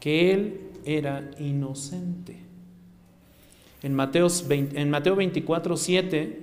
[0.00, 2.38] que él era inocente.
[3.82, 6.40] En Mateo, en Mateo 24, 7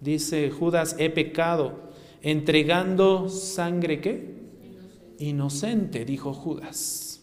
[0.00, 1.90] dice Judas, he pecado,
[2.22, 4.34] entregando sangre qué?
[5.18, 7.20] Inocente, dijo Judas.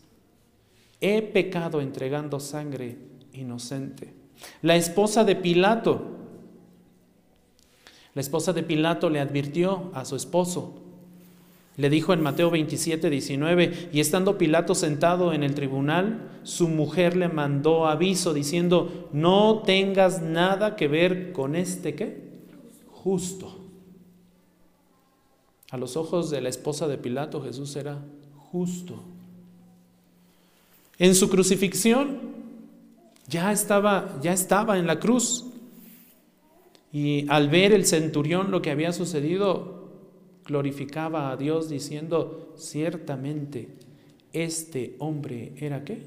[1.02, 2.96] He pecado entregando sangre
[3.32, 4.14] inocente.
[4.62, 6.23] La esposa de Pilato,
[8.16, 10.74] la esposa de Pilato le advirtió a su esposo,
[11.76, 17.18] le dijo en Mateo 27, 19, y estando Pilato sentado en el tribunal, su mujer
[17.18, 22.22] le mandó aviso diciendo, no tengas nada que ver con este qué?
[22.92, 23.58] Justo.
[25.72, 27.98] A los ojos de la esposa de Pilato Jesús era
[28.52, 29.02] justo.
[31.00, 32.20] En su crucifixión
[33.28, 35.46] ya estaba, ya estaba en la cruz.
[36.94, 39.90] Y al ver el centurión lo que había sucedido,
[40.46, 43.70] glorificaba a Dios diciendo, ciertamente,
[44.32, 46.04] este hombre era qué?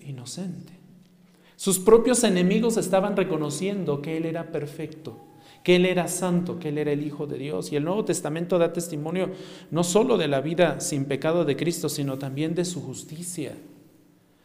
[0.00, 0.72] Inocente.
[1.56, 5.20] Sus propios enemigos estaban reconociendo que Él era perfecto,
[5.62, 7.70] que Él era santo, que Él era el Hijo de Dios.
[7.70, 9.30] Y el Nuevo Testamento da testimonio
[9.70, 13.52] no solo de la vida sin pecado de Cristo, sino también de su justicia,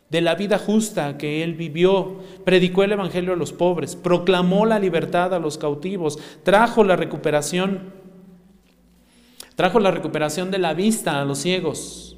[0.10, 4.80] de la vida justa que Él vivió, predicó el Evangelio a los pobres, proclamó la
[4.80, 7.98] libertad a los cautivos, trajo la recuperación
[9.58, 12.16] Trajo la recuperación de la vista a los ciegos,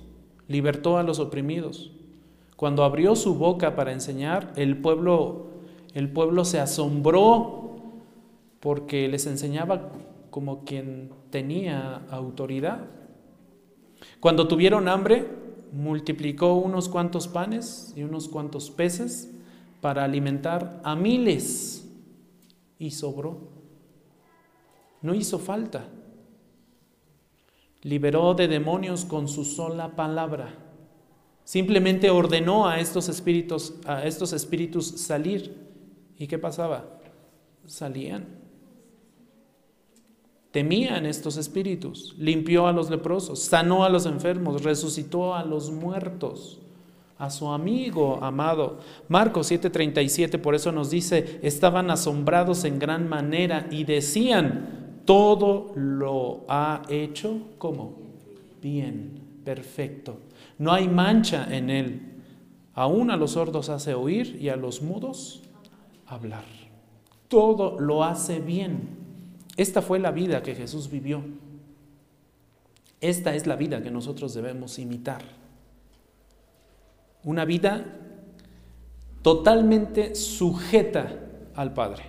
[0.49, 1.89] libertó a los oprimidos.
[2.57, 5.47] Cuando abrió su boca para enseñar, el pueblo,
[5.93, 7.79] el pueblo se asombró
[8.59, 9.89] porque les enseñaba
[10.31, 12.87] como quien tenía autoridad.
[14.19, 15.25] Cuando tuvieron hambre,
[15.71, 19.29] multiplicó unos cuantos panes y unos cuantos peces
[19.81, 21.87] para alimentar a miles
[22.77, 23.49] y sobró.
[25.01, 25.87] No hizo falta
[27.81, 30.53] liberó de demonios con su sola palabra.
[31.43, 35.55] Simplemente ordenó a estos espíritus, a estos espíritus salir.
[36.17, 36.99] ¿Y qué pasaba?
[37.65, 38.38] Salían.
[40.51, 46.59] Temían estos espíritus, limpió a los leprosos, sanó a los enfermos, resucitó a los muertos,
[47.19, 48.79] a su amigo amado.
[49.07, 56.45] Marcos 7:37 por eso nos dice, estaban asombrados en gran manera y decían, todo lo
[56.47, 57.97] ha hecho como
[58.61, 60.17] bien, perfecto.
[60.57, 62.01] No hay mancha en él.
[62.73, 65.41] Aún a los sordos hace oír y a los mudos
[66.05, 66.45] hablar.
[67.27, 68.98] Todo lo hace bien.
[69.59, 71.21] Esta fue la vida que Jesús vivió.
[73.01, 75.21] Esta es la vida que nosotros debemos imitar.
[77.25, 77.83] Una vida
[79.21, 81.13] totalmente sujeta
[81.55, 82.03] al Padre.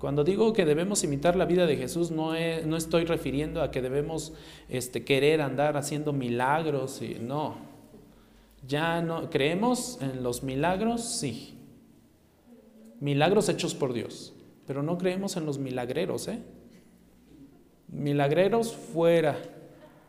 [0.00, 4.32] Cuando digo que debemos imitar la vida de Jesús, no, estoy refiriendo a que debemos
[4.68, 7.58] este, querer andar haciendo milagros, y, no.
[8.66, 11.04] Ya no, ¿creemos en los milagros?
[11.04, 11.56] Sí.
[12.98, 14.33] Milagros hechos por Dios,
[14.66, 16.42] pero no creemos en los milagreros, ¿eh?
[17.88, 19.36] Milagreros fuera.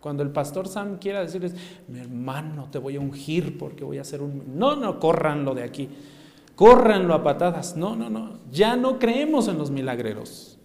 [0.01, 1.55] Cuando el pastor Sam quiera decirles,
[1.87, 4.57] mi hermano, te voy a ungir porque voy a hacer un...
[4.57, 5.89] No, no, corranlo de aquí
[6.55, 7.75] córranlo a patadas.
[7.75, 8.39] No, no, no.
[8.51, 10.57] Ya no creemos en los milagreros.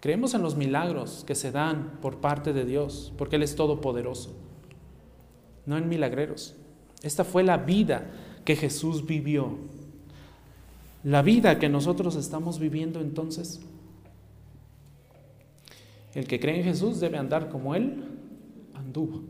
[0.00, 4.36] Creemos en los milagros que se dan por parte de Dios, porque Él es todopoderoso.
[5.66, 6.54] No en milagreros.
[7.02, 8.10] Esta fue la vida
[8.44, 9.58] que Jesús vivió.
[11.08, 13.60] La vida que nosotros estamos viviendo entonces.
[16.14, 18.04] El que cree en Jesús debe andar como Él
[18.74, 19.22] anduvo.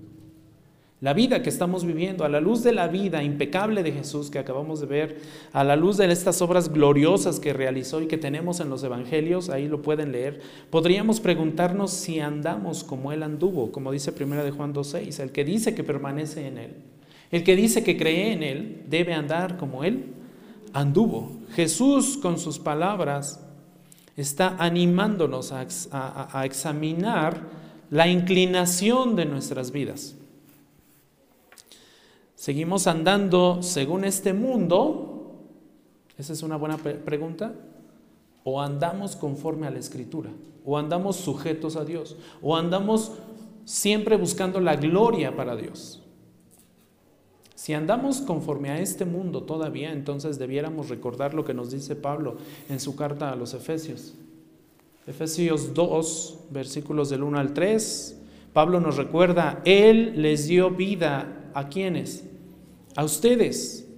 [1.01, 4.41] La vida que estamos viviendo, a la luz de la vida impecable de Jesús que
[4.41, 5.19] acabamos de ver,
[5.53, 9.49] a la luz de estas obras gloriosas que realizó y que tenemos en los evangelios,
[9.49, 14.51] ahí lo pueden leer, podríamos preguntarnos si andamos como Él anduvo, como dice primera de
[14.51, 16.71] Juan 2.6, el que dice que permanece en Él,
[17.31, 20.18] el que dice que cree en Él, debe andar como Él
[20.79, 21.33] anduvo.
[21.55, 23.41] Jesús con sus palabras
[24.17, 27.41] está animándonos a, examinar
[27.91, 30.15] la inclinación de nuestras vidas.
[32.35, 35.35] ¿Seguimos andando según este mundo?
[36.17, 37.55] Esa es una buena pregunta.
[38.45, 40.31] ¿O andamos conforme a la escritura?
[40.65, 42.17] ¿O andamos sujetos a Dios?
[42.41, 43.13] ¿O andamos
[43.65, 46.03] siempre buscando la gloria para Dios?
[47.59, 52.37] Si andamos conforme a este mundo todavía, entonces debiéramos recordar lo que nos dice Pablo
[52.69, 54.15] en su carta a los Efesios.
[55.09, 58.17] Efesios 2, versículos del 1 al 3.
[58.53, 62.25] Pablo nos recuerda, Él les dio vida a quienes?
[62.95, 63.89] A ustedes.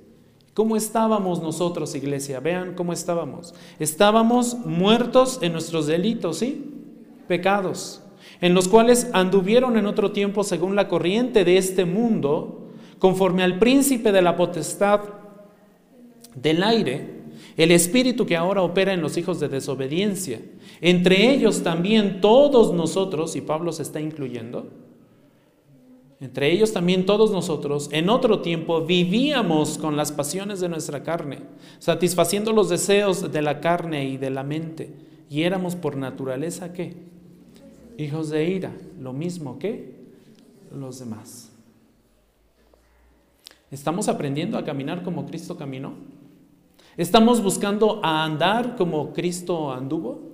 [0.55, 2.41] ¿Cómo estábamos nosotros, iglesia?
[2.41, 3.55] Vean cómo estábamos.
[3.79, 6.65] Estábamos muertos en nuestros delitos, ¿sí?
[7.29, 8.03] Pecados,
[8.41, 12.60] en los cuales anduvieron en otro tiempo según la corriente de este mundo,
[13.01, 15.01] conforme al príncipe de la potestad
[16.37, 17.21] del aire,
[17.57, 20.41] el espíritu que ahora opera en los hijos de desobediencia.
[20.81, 24.69] Entre ellos también todos nosotros, y Pablo se está incluyendo,
[26.21, 31.39] entre ellos también todos nosotros, en otro tiempo vivíamos con las pasiones de nuestra carne,
[31.79, 34.93] satisfaciendo los deseos de la carne y de la mente,
[35.31, 36.95] y éramos por naturaleza qué?
[37.97, 39.95] Hijos de ira, lo mismo que
[40.79, 41.50] los demás.
[43.71, 45.95] ¿Estamos aprendiendo a caminar como Cristo caminó?
[46.97, 50.31] ¿Estamos buscando a andar como Cristo anduvo?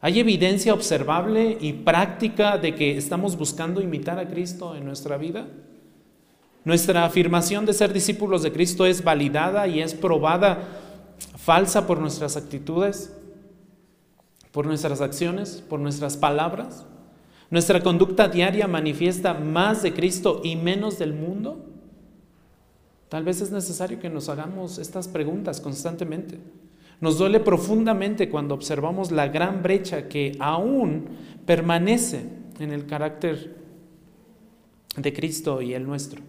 [0.00, 5.46] ¿Hay evidencia observable y práctica de que estamos buscando imitar a Cristo en nuestra vida?
[6.64, 10.66] ¿Nuestra afirmación de ser discípulos de Cristo es validada y es probada
[11.36, 13.14] falsa por nuestras actitudes,
[14.52, 16.86] por nuestras acciones, por nuestras palabras?
[17.50, 21.69] ¿Nuestra conducta diaria manifiesta más de Cristo y menos del mundo?
[23.10, 26.38] Tal vez es necesario que nos hagamos estas preguntas constantemente.
[27.00, 31.06] Nos duele profundamente cuando observamos la gran brecha que aún
[31.44, 32.22] permanece
[32.60, 33.56] en el carácter
[34.96, 36.22] de Cristo y el nuestro.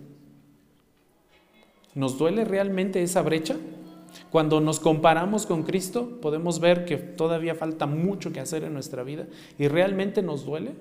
[1.94, 3.58] ¿Nos duele realmente esa brecha?
[4.32, 9.04] Cuando nos comparamos con Cristo, podemos ver que todavía falta mucho que hacer en nuestra
[9.04, 9.28] vida
[9.60, 10.72] y realmente nos duele.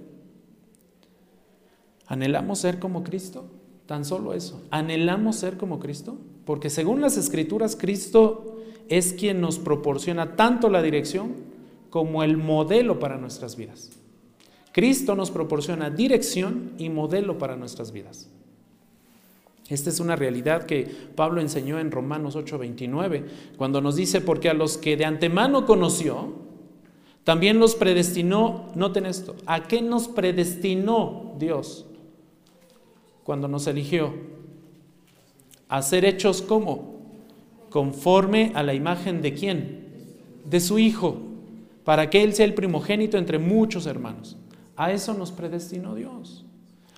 [2.06, 3.59] ¿Anhelamos ser como Cristo?
[3.90, 4.62] Tan solo eso.
[4.70, 6.16] ¿Anhelamos ser como Cristo?
[6.44, 11.32] Porque según las escrituras, Cristo es quien nos proporciona tanto la dirección
[11.90, 13.90] como el modelo para nuestras vidas.
[14.70, 18.30] Cristo nos proporciona dirección y modelo para nuestras vidas.
[19.68, 20.84] Esta es una realidad que
[21.16, 23.24] Pablo enseñó en Romanos 8:29,
[23.56, 26.32] cuando nos dice, porque a los que de antemano conoció,
[27.24, 31.86] también los predestinó, noten esto, ¿a qué nos predestinó Dios?
[33.30, 34.12] Cuando nos eligió
[35.68, 36.98] a ser hechos como
[37.70, 39.86] conforme a la imagen de quién?
[40.44, 41.16] De su Hijo,
[41.84, 44.36] para que Él sea el primogénito entre muchos hermanos.
[44.74, 46.44] A eso nos predestinó Dios,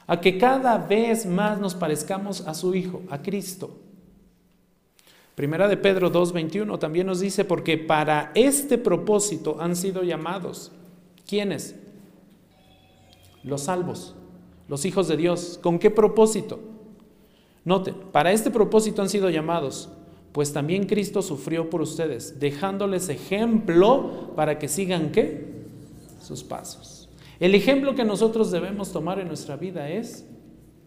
[0.06, 3.76] a que cada vez más nos parezcamos a su Hijo, a Cristo.
[5.34, 10.72] Primera de Pedro 2.21 también nos dice, porque para este propósito han sido llamados.
[11.26, 11.74] ¿Quiénes?
[13.44, 14.14] Los salvos
[14.68, 15.58] los hijos de Dios.
[15.62, 16.60] ¿Con qué propósito?
[17.64, 19.88] Noten, para este propósito han sido llamados,
[20.32, 25.66] pues también Cristo sufrió por ustedes, dejándoles ejemplo para que sigan qué?
[26.20, 27.08] Sus pasos.
[27.38, 30.24] El ejemplo que nosotros debemos tomar en nuestra vida es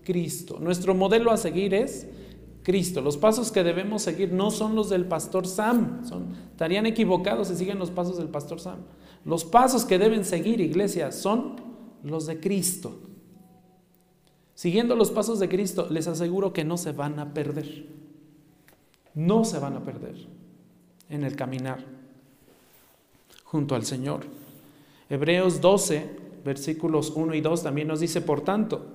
[0.04, 0.58] Cristo.
[0.60, 2.08] Nuestro modelo a seguir es
[2.64, 3.02] Cristo.
[3.02, 7.56] Los pasos que debemos seguir no son los del pastor Sam, son, estarían equivocados si
[7.56, 8.80] siguen los pasos del pastor Sam.
[9.24, 11.56] Los pasos que deben seguir, iglesia, son
[12.04, 13.00] los de Cristo.
[14.56, 17.86] Siguiendo los pasos de Cristo, les aseguro que no se van a perder.
[19.14, 20.16] No se van a perder
[21.10, 21.84] en el caminar
[23.44, 24.22] junto al Señor.
[25.10, 26.10] Hebreos 12,
[26.44, 28.86] versículos 1 y 2 también nos dice, por tanto,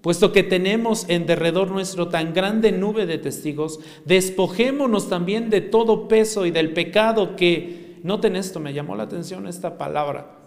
[0.00, 6.08] puesto que tenemos en derredor nuestro tan grande nube de testigos, despojémonos también de todo
[6.08, 10.38] peso y del pecado que, noten esto, me llamó la atención esta palabra,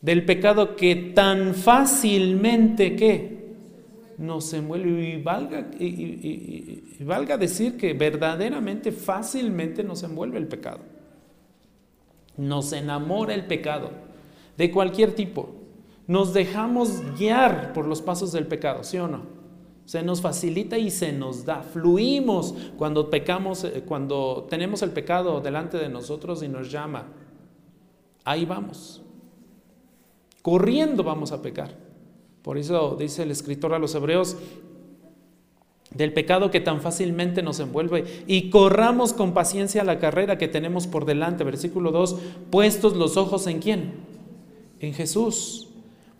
[0.00, 3.37] del pecado que tan fácilmente que
[4.18, 5.22] nos envuelve
[5.78, 10.80] y valga, decir que verdaderamente fácilmente nos envuelve el pecado.
[12.36, 13.90] Nos enamora el pecado
[14.56, 15.54] de cualquier tipo.
[16.08, 19.38] Nos dejamos guiar por los pasos del pecado, ¿sí o no?
[19.84, 21.62] Se nos facilita y se nos da.
[21.62, 27.06] Fluimos cuando pecamos, eh, cuando tenemos el pecado delante de nosotros y nos llama.
[28.24, 29.00] Ahí vamos.
[30.42, 31.87] Corriendo vamos a pecar.
[32.48, 34.38] Por eso dice el escritor a los hebreos,
[35.90, 40.86] del pecado que tan fácilmente nos envuelve y corramos con paciencia la carrera que tenemos
[40.86, 41.44] por delante.
[41.44, 42.16] Versículo 2,
[42.50, 43.92] puestos los ojos en quién?
[44.80, 45.68] En Jesús.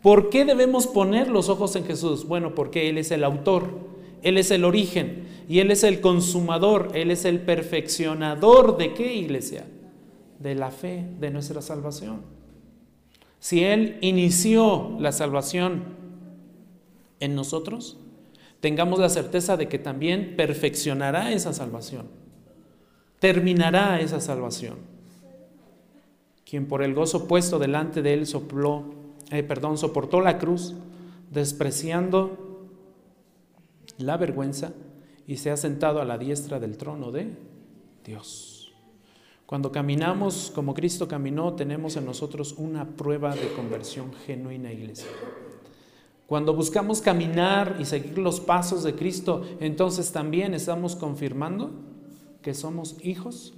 [0.03, 2.29] ¿Por qué debemos poner los ojos en Jesús?
[2.29, 3.70] Bueno, porque Él es el autor,
[4.20, 9.14] Él es el origen y Él es el consumador, Él es el perfeccionador de qué
[9.14, 9.64] iglesia?
[10.41, 12.20] De la fe, de nuestra salvación.
[13.41, 15.97] Si Él inició la salvación
[17.21, 17.99] en nosotros,
[18.61, 22.07] tengamos la certeza de que también perfeccionará esa salvación,
[23.19, 24.77] terminará esa salvación.
[26.45, 28.85] Quien por el gozo puesto delante de él sopló,
[29.31, 30.75] eh, perdón, soportó la cruz,
[31.31, 32.66] despreciando
[33.99, 34.73] la vergüenza
[35.27, 37.37] y se ha sentado a la diestra del trono de
[38.05, 38.73] Dios.
[39.45, 45.09] Cuando caminamos como Cristo caminó, tenemos en nosotros una prueba de conversión genuina, iglesia
[46.29, 51.70] Cuando buscamos caminar y seguir los pasos de Cristo, entonces también estamos confirmando
[52.43, 53.55] que somos hijos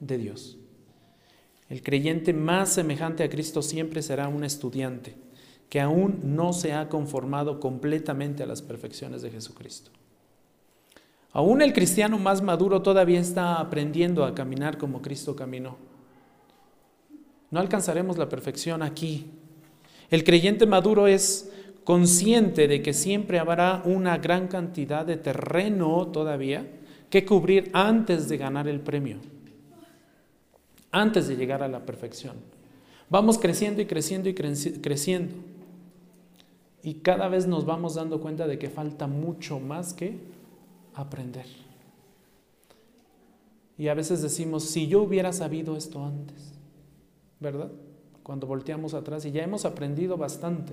[0.00, 0.58] de Dios.
[1.68, 5.14] El creyente más semejante a Cristo siempre será un estudiante
[5.68, 9.92] que aún no se ha conformado completamente a las perfecciones de Jesucristo.
[11.32, 15.76] Aún el cristiano más maduro todavía está aprendiendo a caminar como Cristo caminó.
[17.52, 19.30] No alcanzaremos la perfección aquí.
[20.14, 21.50] El creyente maduro es
[21.82, 26.70] consciente de que siempre habrá una gran cantidad de terreno todavía
[27.10, 29.16] que cubrir antes de ganar el premio,
[30.92, 32.36] antes de llegar a la perfección.
[33.10, 35.34] Vamos creciendo y creciendo y creciendo.
[36.84, 40.16] Y cada vez nos vamos dando cuenta de que falta mucho más que
[40.94, 41.46] aprender.
[43.76, 46.52] Y a veces decimos, si yo hubiera sabido esto antes,
[47.40, 47.72] ¿verdad?
[48.24, 50.72] Cuando volteamos atrás y ya hemos aprendido bastante.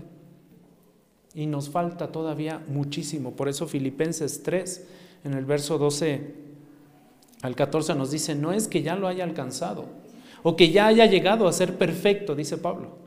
[1.35, 3.33] Y nos falta todavía muchísimo.
[3.33, 4.87] Por eso Filipenses 3,
[5.25, 6.33] en el verso 12
[7.43, 9.85] al 14 nos dice, no es que ya lo haya alcanzado
[10.41, 13.01] o que ya haya llegado a ser perfecto, dice Pablo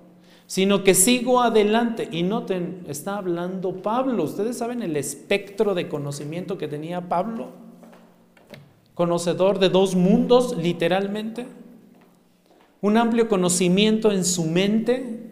[0.47, 2.09] sino que sigo adelante.
[2.11, 4.25] Y noten, está hablando Pablo.
[4.25, 7.49] ¿Ustedes saben el espectro de conocimiento que tenía Pablo?
[8.95, 11.47] Conocedor de dos mundos, literalmente.
[12.85, 15.23] Un amplio conocimiento en su mente.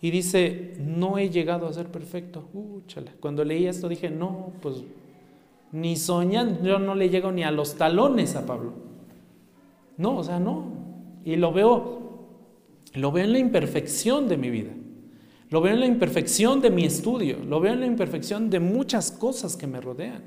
[0.00, 2.44] Y dice, no he llegado a ser perfecto.
[3.18, 4.76] Cuando leí esto dije, no, pues
[5.72, 8.74] ni soñan, yo no le llego ni a los talones a Pablo.
[9.96, 10.66] No, o sea, no.
[11.24, 11.98] Y lo veo
[12.94, 14.70] lo veo en la imperfección de mi vida.
[15.48, 17.38] Lo veo en la imperfección de mi estudio.
[17.44, 20.22] Lo veo en la imperfección de muchas cosas que me rodean,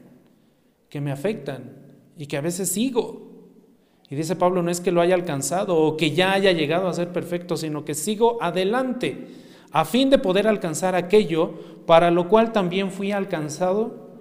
[0.90, 1.78] que me afectan
[2.18, 3.33] y que a veces sigo.
[4.14, 6.94] Y dice Pablo, no es que lo haya alcanzado o que ya haya llegado a
[6.94, 9.28] ser perfecto, sino que sigo adelante
[9.72, 11.56] a fin de poder alcanzar aquello
[11.88, 14.12] para lo cual también fui alcanzado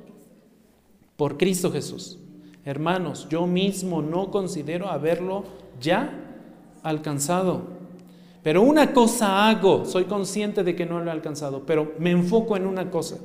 [1.18, 2.18] por Cristo Jesús.
[2.64, 5.44] Hermanos, yo mismo no considero haberlo
[5.78, 6.10] ya
[6.82, 7.60] alcanzado.
[8.42, 12.56] Pero una cosa hago, soy consciente de que no lo he alcanzado, pero me enfoco
[12.56, 13.18] en una cosa,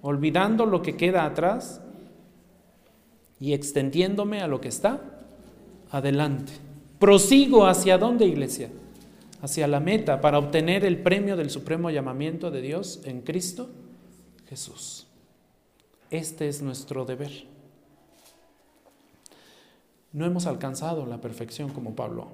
[0.00, 1.82] olvidando lo que queda atrás
[3.38, 5.17] y extendiéndome a lo que está
[5.90, 6.52] adelante.
[6.98, 8.70] Prosigo hacia dónde, iglesia?
[9.40, 13.68] Hacia la meta para obtener el premio del supremo llamamiento de Dios en Cristo
[14.48, 15.06] Jesús.
[16.10, 17.46] Este es nuestro deber.
[20.12, 22.28] No hemos alcanzado la perfección como Pablo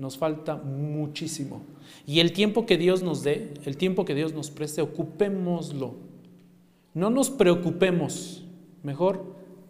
[0.00, 1.60] nos falta muchísimo.
[2.06, 5.94] Y el tiempo que Dios nos dé, el tiempo que Dios nos preste, ocupémoslo.
[6.94, 8.42] No nos preocupemos,
[8.82, 9.22] mejor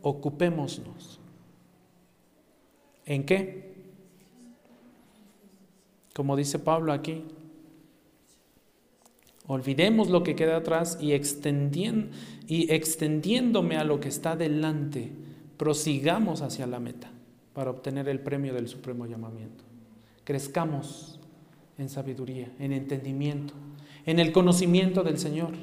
[0.02, 1.19] ocupémonos.
[3.06, 3.70] ¿En qué?
[6.14, 7.24] Como dice Pablo aquí,
[9.46, 15.12] olvidemos lo que queda atrás y, y extendiéndome a lo que está delante,
[15.56, 17.10] prosigamos hacia la meta
[17.54, 19.70] para obtener el premio del supremo llamamiento
[20.30, 21.18] crezcamos
[21.76, 23.52] en sabiduría, en entendimiento,
[24.06, 25.54] en el conocimiento del Señor.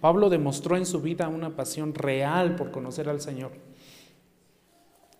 [0.00, 3.50] Pablo demostró en su vida una pasión real por conocer al Señor.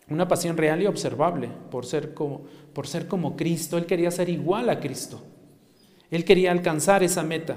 [0.09, 2.43] Una pasión real y observable por ser como,
[2.73, 3.77] por ser como Cristo.
[3.77, 5.21] Él quería ser igual a Cristo.
[6.11, 7.57] Él quería alcanzar esa meta.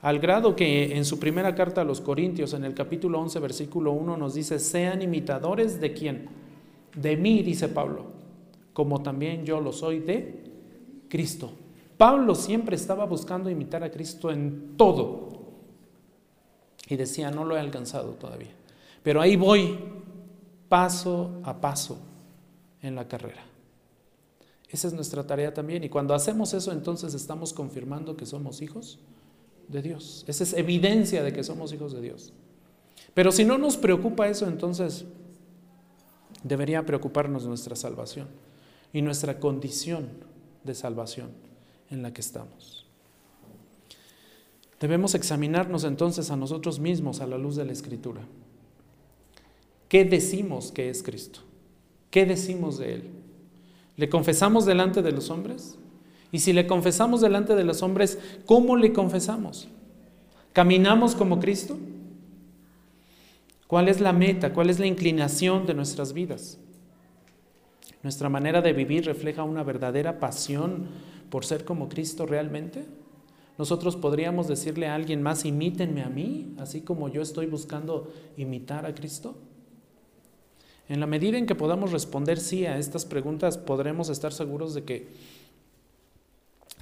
[0.00, 3.92] Al grado que en su primera carta a los Corintios, en el capítulo 11, versículo
[3.92, 6.28] 1, nos dice, sean imitadores de quién?
[6.96, 8.22] De mí, dice Pablo
[8.72, 10.44] como también yo lo soy de
[11.08, 11.52] Cristo.
[11.96, 15.28] Pablo siempre estaba buscando imitar a Cristo en todo.
[16.88, 18.50] Y decía, no lo he alcanzado todavía.
[19.02, 19.78] Pero ahí voy,
[20.72, 21.98] paso a paso
[22.80, 23.42] en la carrera.
[24.70, 25.84] Esa es nuestra tarea también.
[25.84, 28.98] Y cuando hacemos eso, entonces estamos confirmando que somos hijos
[29.68, 30.24] de Dios.
[30.26, 32.32] Esa es evidencia de que somos hijos de Dios.
[33.12, 35.04] Pero si no nos preocupa eso, entonces
[36.42, 38.28] debería preocuparnos nuestra salvación
[38.94, 40.08] y nuestra condición
[40.64, 41.32] de salvación
[41.90, 42.86] en la que estamos.
[44.80, 48.22] Debemos examinarnos entonces a nosotros mismos a la luz de la Escritura.
[49.92, 51.40] ¿Qué decimos que es Cristo?
[52.10, 53.10] ¿Qué decimos de Él?
[53.98, 55.76] ¿Le confesamos delante de los hombres?
[56.30, 59.68] Y si le confesamos delante de los hombres, ¿cómo le confesamos?
[60.54, 61.76] ¿Caminamos como Cristo?
[63.66, 64.54] ¿Cuál es la meta?
[64.54, 66.58] ¿Cuál es la inclinación de nuestras vidas?
[68.02, 70.86] ¿Nuestra manera de vivir refleja una verdadera pasión
[71.28, 72.86] por ser como Cristo realmente?
[73.58, 78.86] Nosotros podríamos decirle a alguien más, imítenme a mí, así como yo estoy buscando imitar
[78.86, 79.36] a Cristo.
[80.88, 84.84] En la medida en que podamos responder sí a estas preguntas, podremos estar seguros de
[84.84, 85.08] que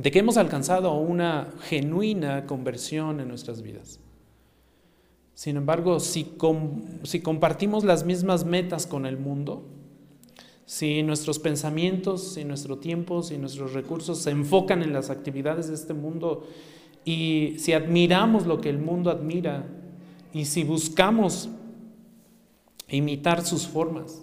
[0.02, 4.00] de que hemos alcanzado una genuina conversión en nuestras vidas.
[5.34, 6.34] Sin embargo, si,
[7.02, 9.64] si compartimos las mismas metas con el mundo,
[10.64, 15.74] si nuestros pensamientos, si nuestro tiempo, si nuestros recursos se enfocan en las actividades de
[15.74, 16.46] este mundo
[17.04, 19.66] y si admiramos lo que el mundo admira
[20.32, 21.48] y si buscamos
[22.96, 24.22] imitar sus formas,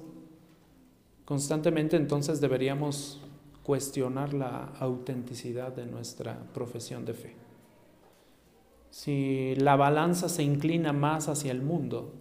[1.26, 3.22] constantemente entonces deberíamos
[3.64, 7.36] cuestionar la autenticidad de nuestra profesión de fe.
[8.92, 12.14] Si la balanza se inclina más hacia el mundo,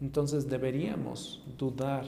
[0.00, 2.04] entonces deberíamos dudar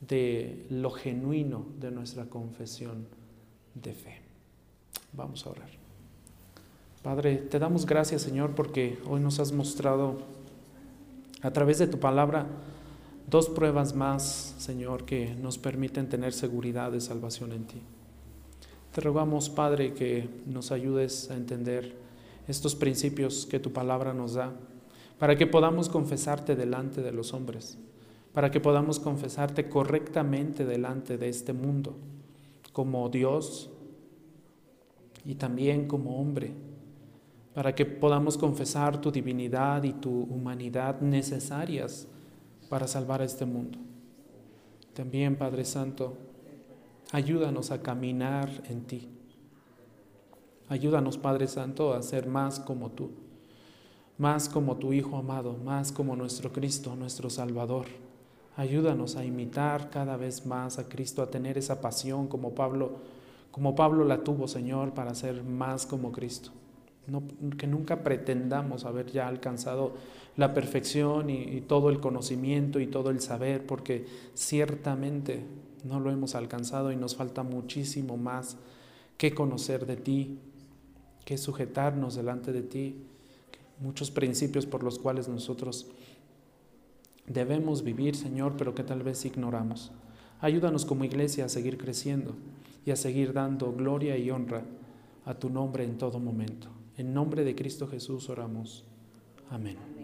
[0.00, 3.06] de lo genuino de nuestra confesión
[3.74, 4.20] de fe.
[5.12, 5.68] Vamos a orar.
[7.02, 10.18] Padre, te damos gracias Señor porque hoy nos has mostrado
[11.42, 12.46] a través de tu palabra
[13.32, 17.80] dos pruebas más, Señor, que nos permiten tener seguridad de salvación en ti.
[18.94, 21.96] Te rogamos, Padre, que nos ayudes a entender
[22.46, 24.52] estos principios que tu palabra nos da,
[25.18, 27.78] para que podamos confesarte delante de los hombres,
[28.34, 31.96] para que podamos confesarte correctamente delante de este mundo,
[32.74, 33.70] como Dios
[35.24, 36.52] y también como hombre,
[37.54, 42.08] para que podamos confesar tu divinidad y tu humanidad necesarias
[42.72, 43.78] para salvar a este mundo.
[44.94, 46.16] También, Padre Santo,
[47.12, 49.10] Ayúdanos a caminar en ti.
[50.70, 53.10] Ayúdanos, Padre Santo, a ser más como tú,
[54.16, 57.84] más como tu Hijo amado, más como nuestro Cristo, nuestro Salvador.
[58.56, 62.92] Ayúdanos a imitar cada vez más a Cristo, a tener esa pasión como Pablo,
[63.50, 66.50] como Pablo la tuvo, Señor, para ser más como Cristo.
[67.58, 69.94] Que nunca pretendamos haber ya alcanzado
[70.36, 75.44] la perfección y todo el conocimiento y todo el saber, porque ciertamente
[75.84, 78.56] no lo hemos alcanzado y nos falta muchísimo más
[79.18, 80.38] que conocer de ti,
[81.24, 82.96] que sujetarnos delante de ti,
[83.80, 85.86] muchos principios por los cuales nosotros
[87.26, 89.92] debemos vivir, Señor, pero que tal vez ignoramos.
[90.40, 92.34] Ayúdanos como iglesia a seguir creciendo
[92.84, 94.64] y a seguir dando gloria y honra
[95.24, 96.68] a tu nombre en todo momento.
[96.96, 98.84] En nombre de Cristo Jesús oramos.
[99.50, 100.01] Amén.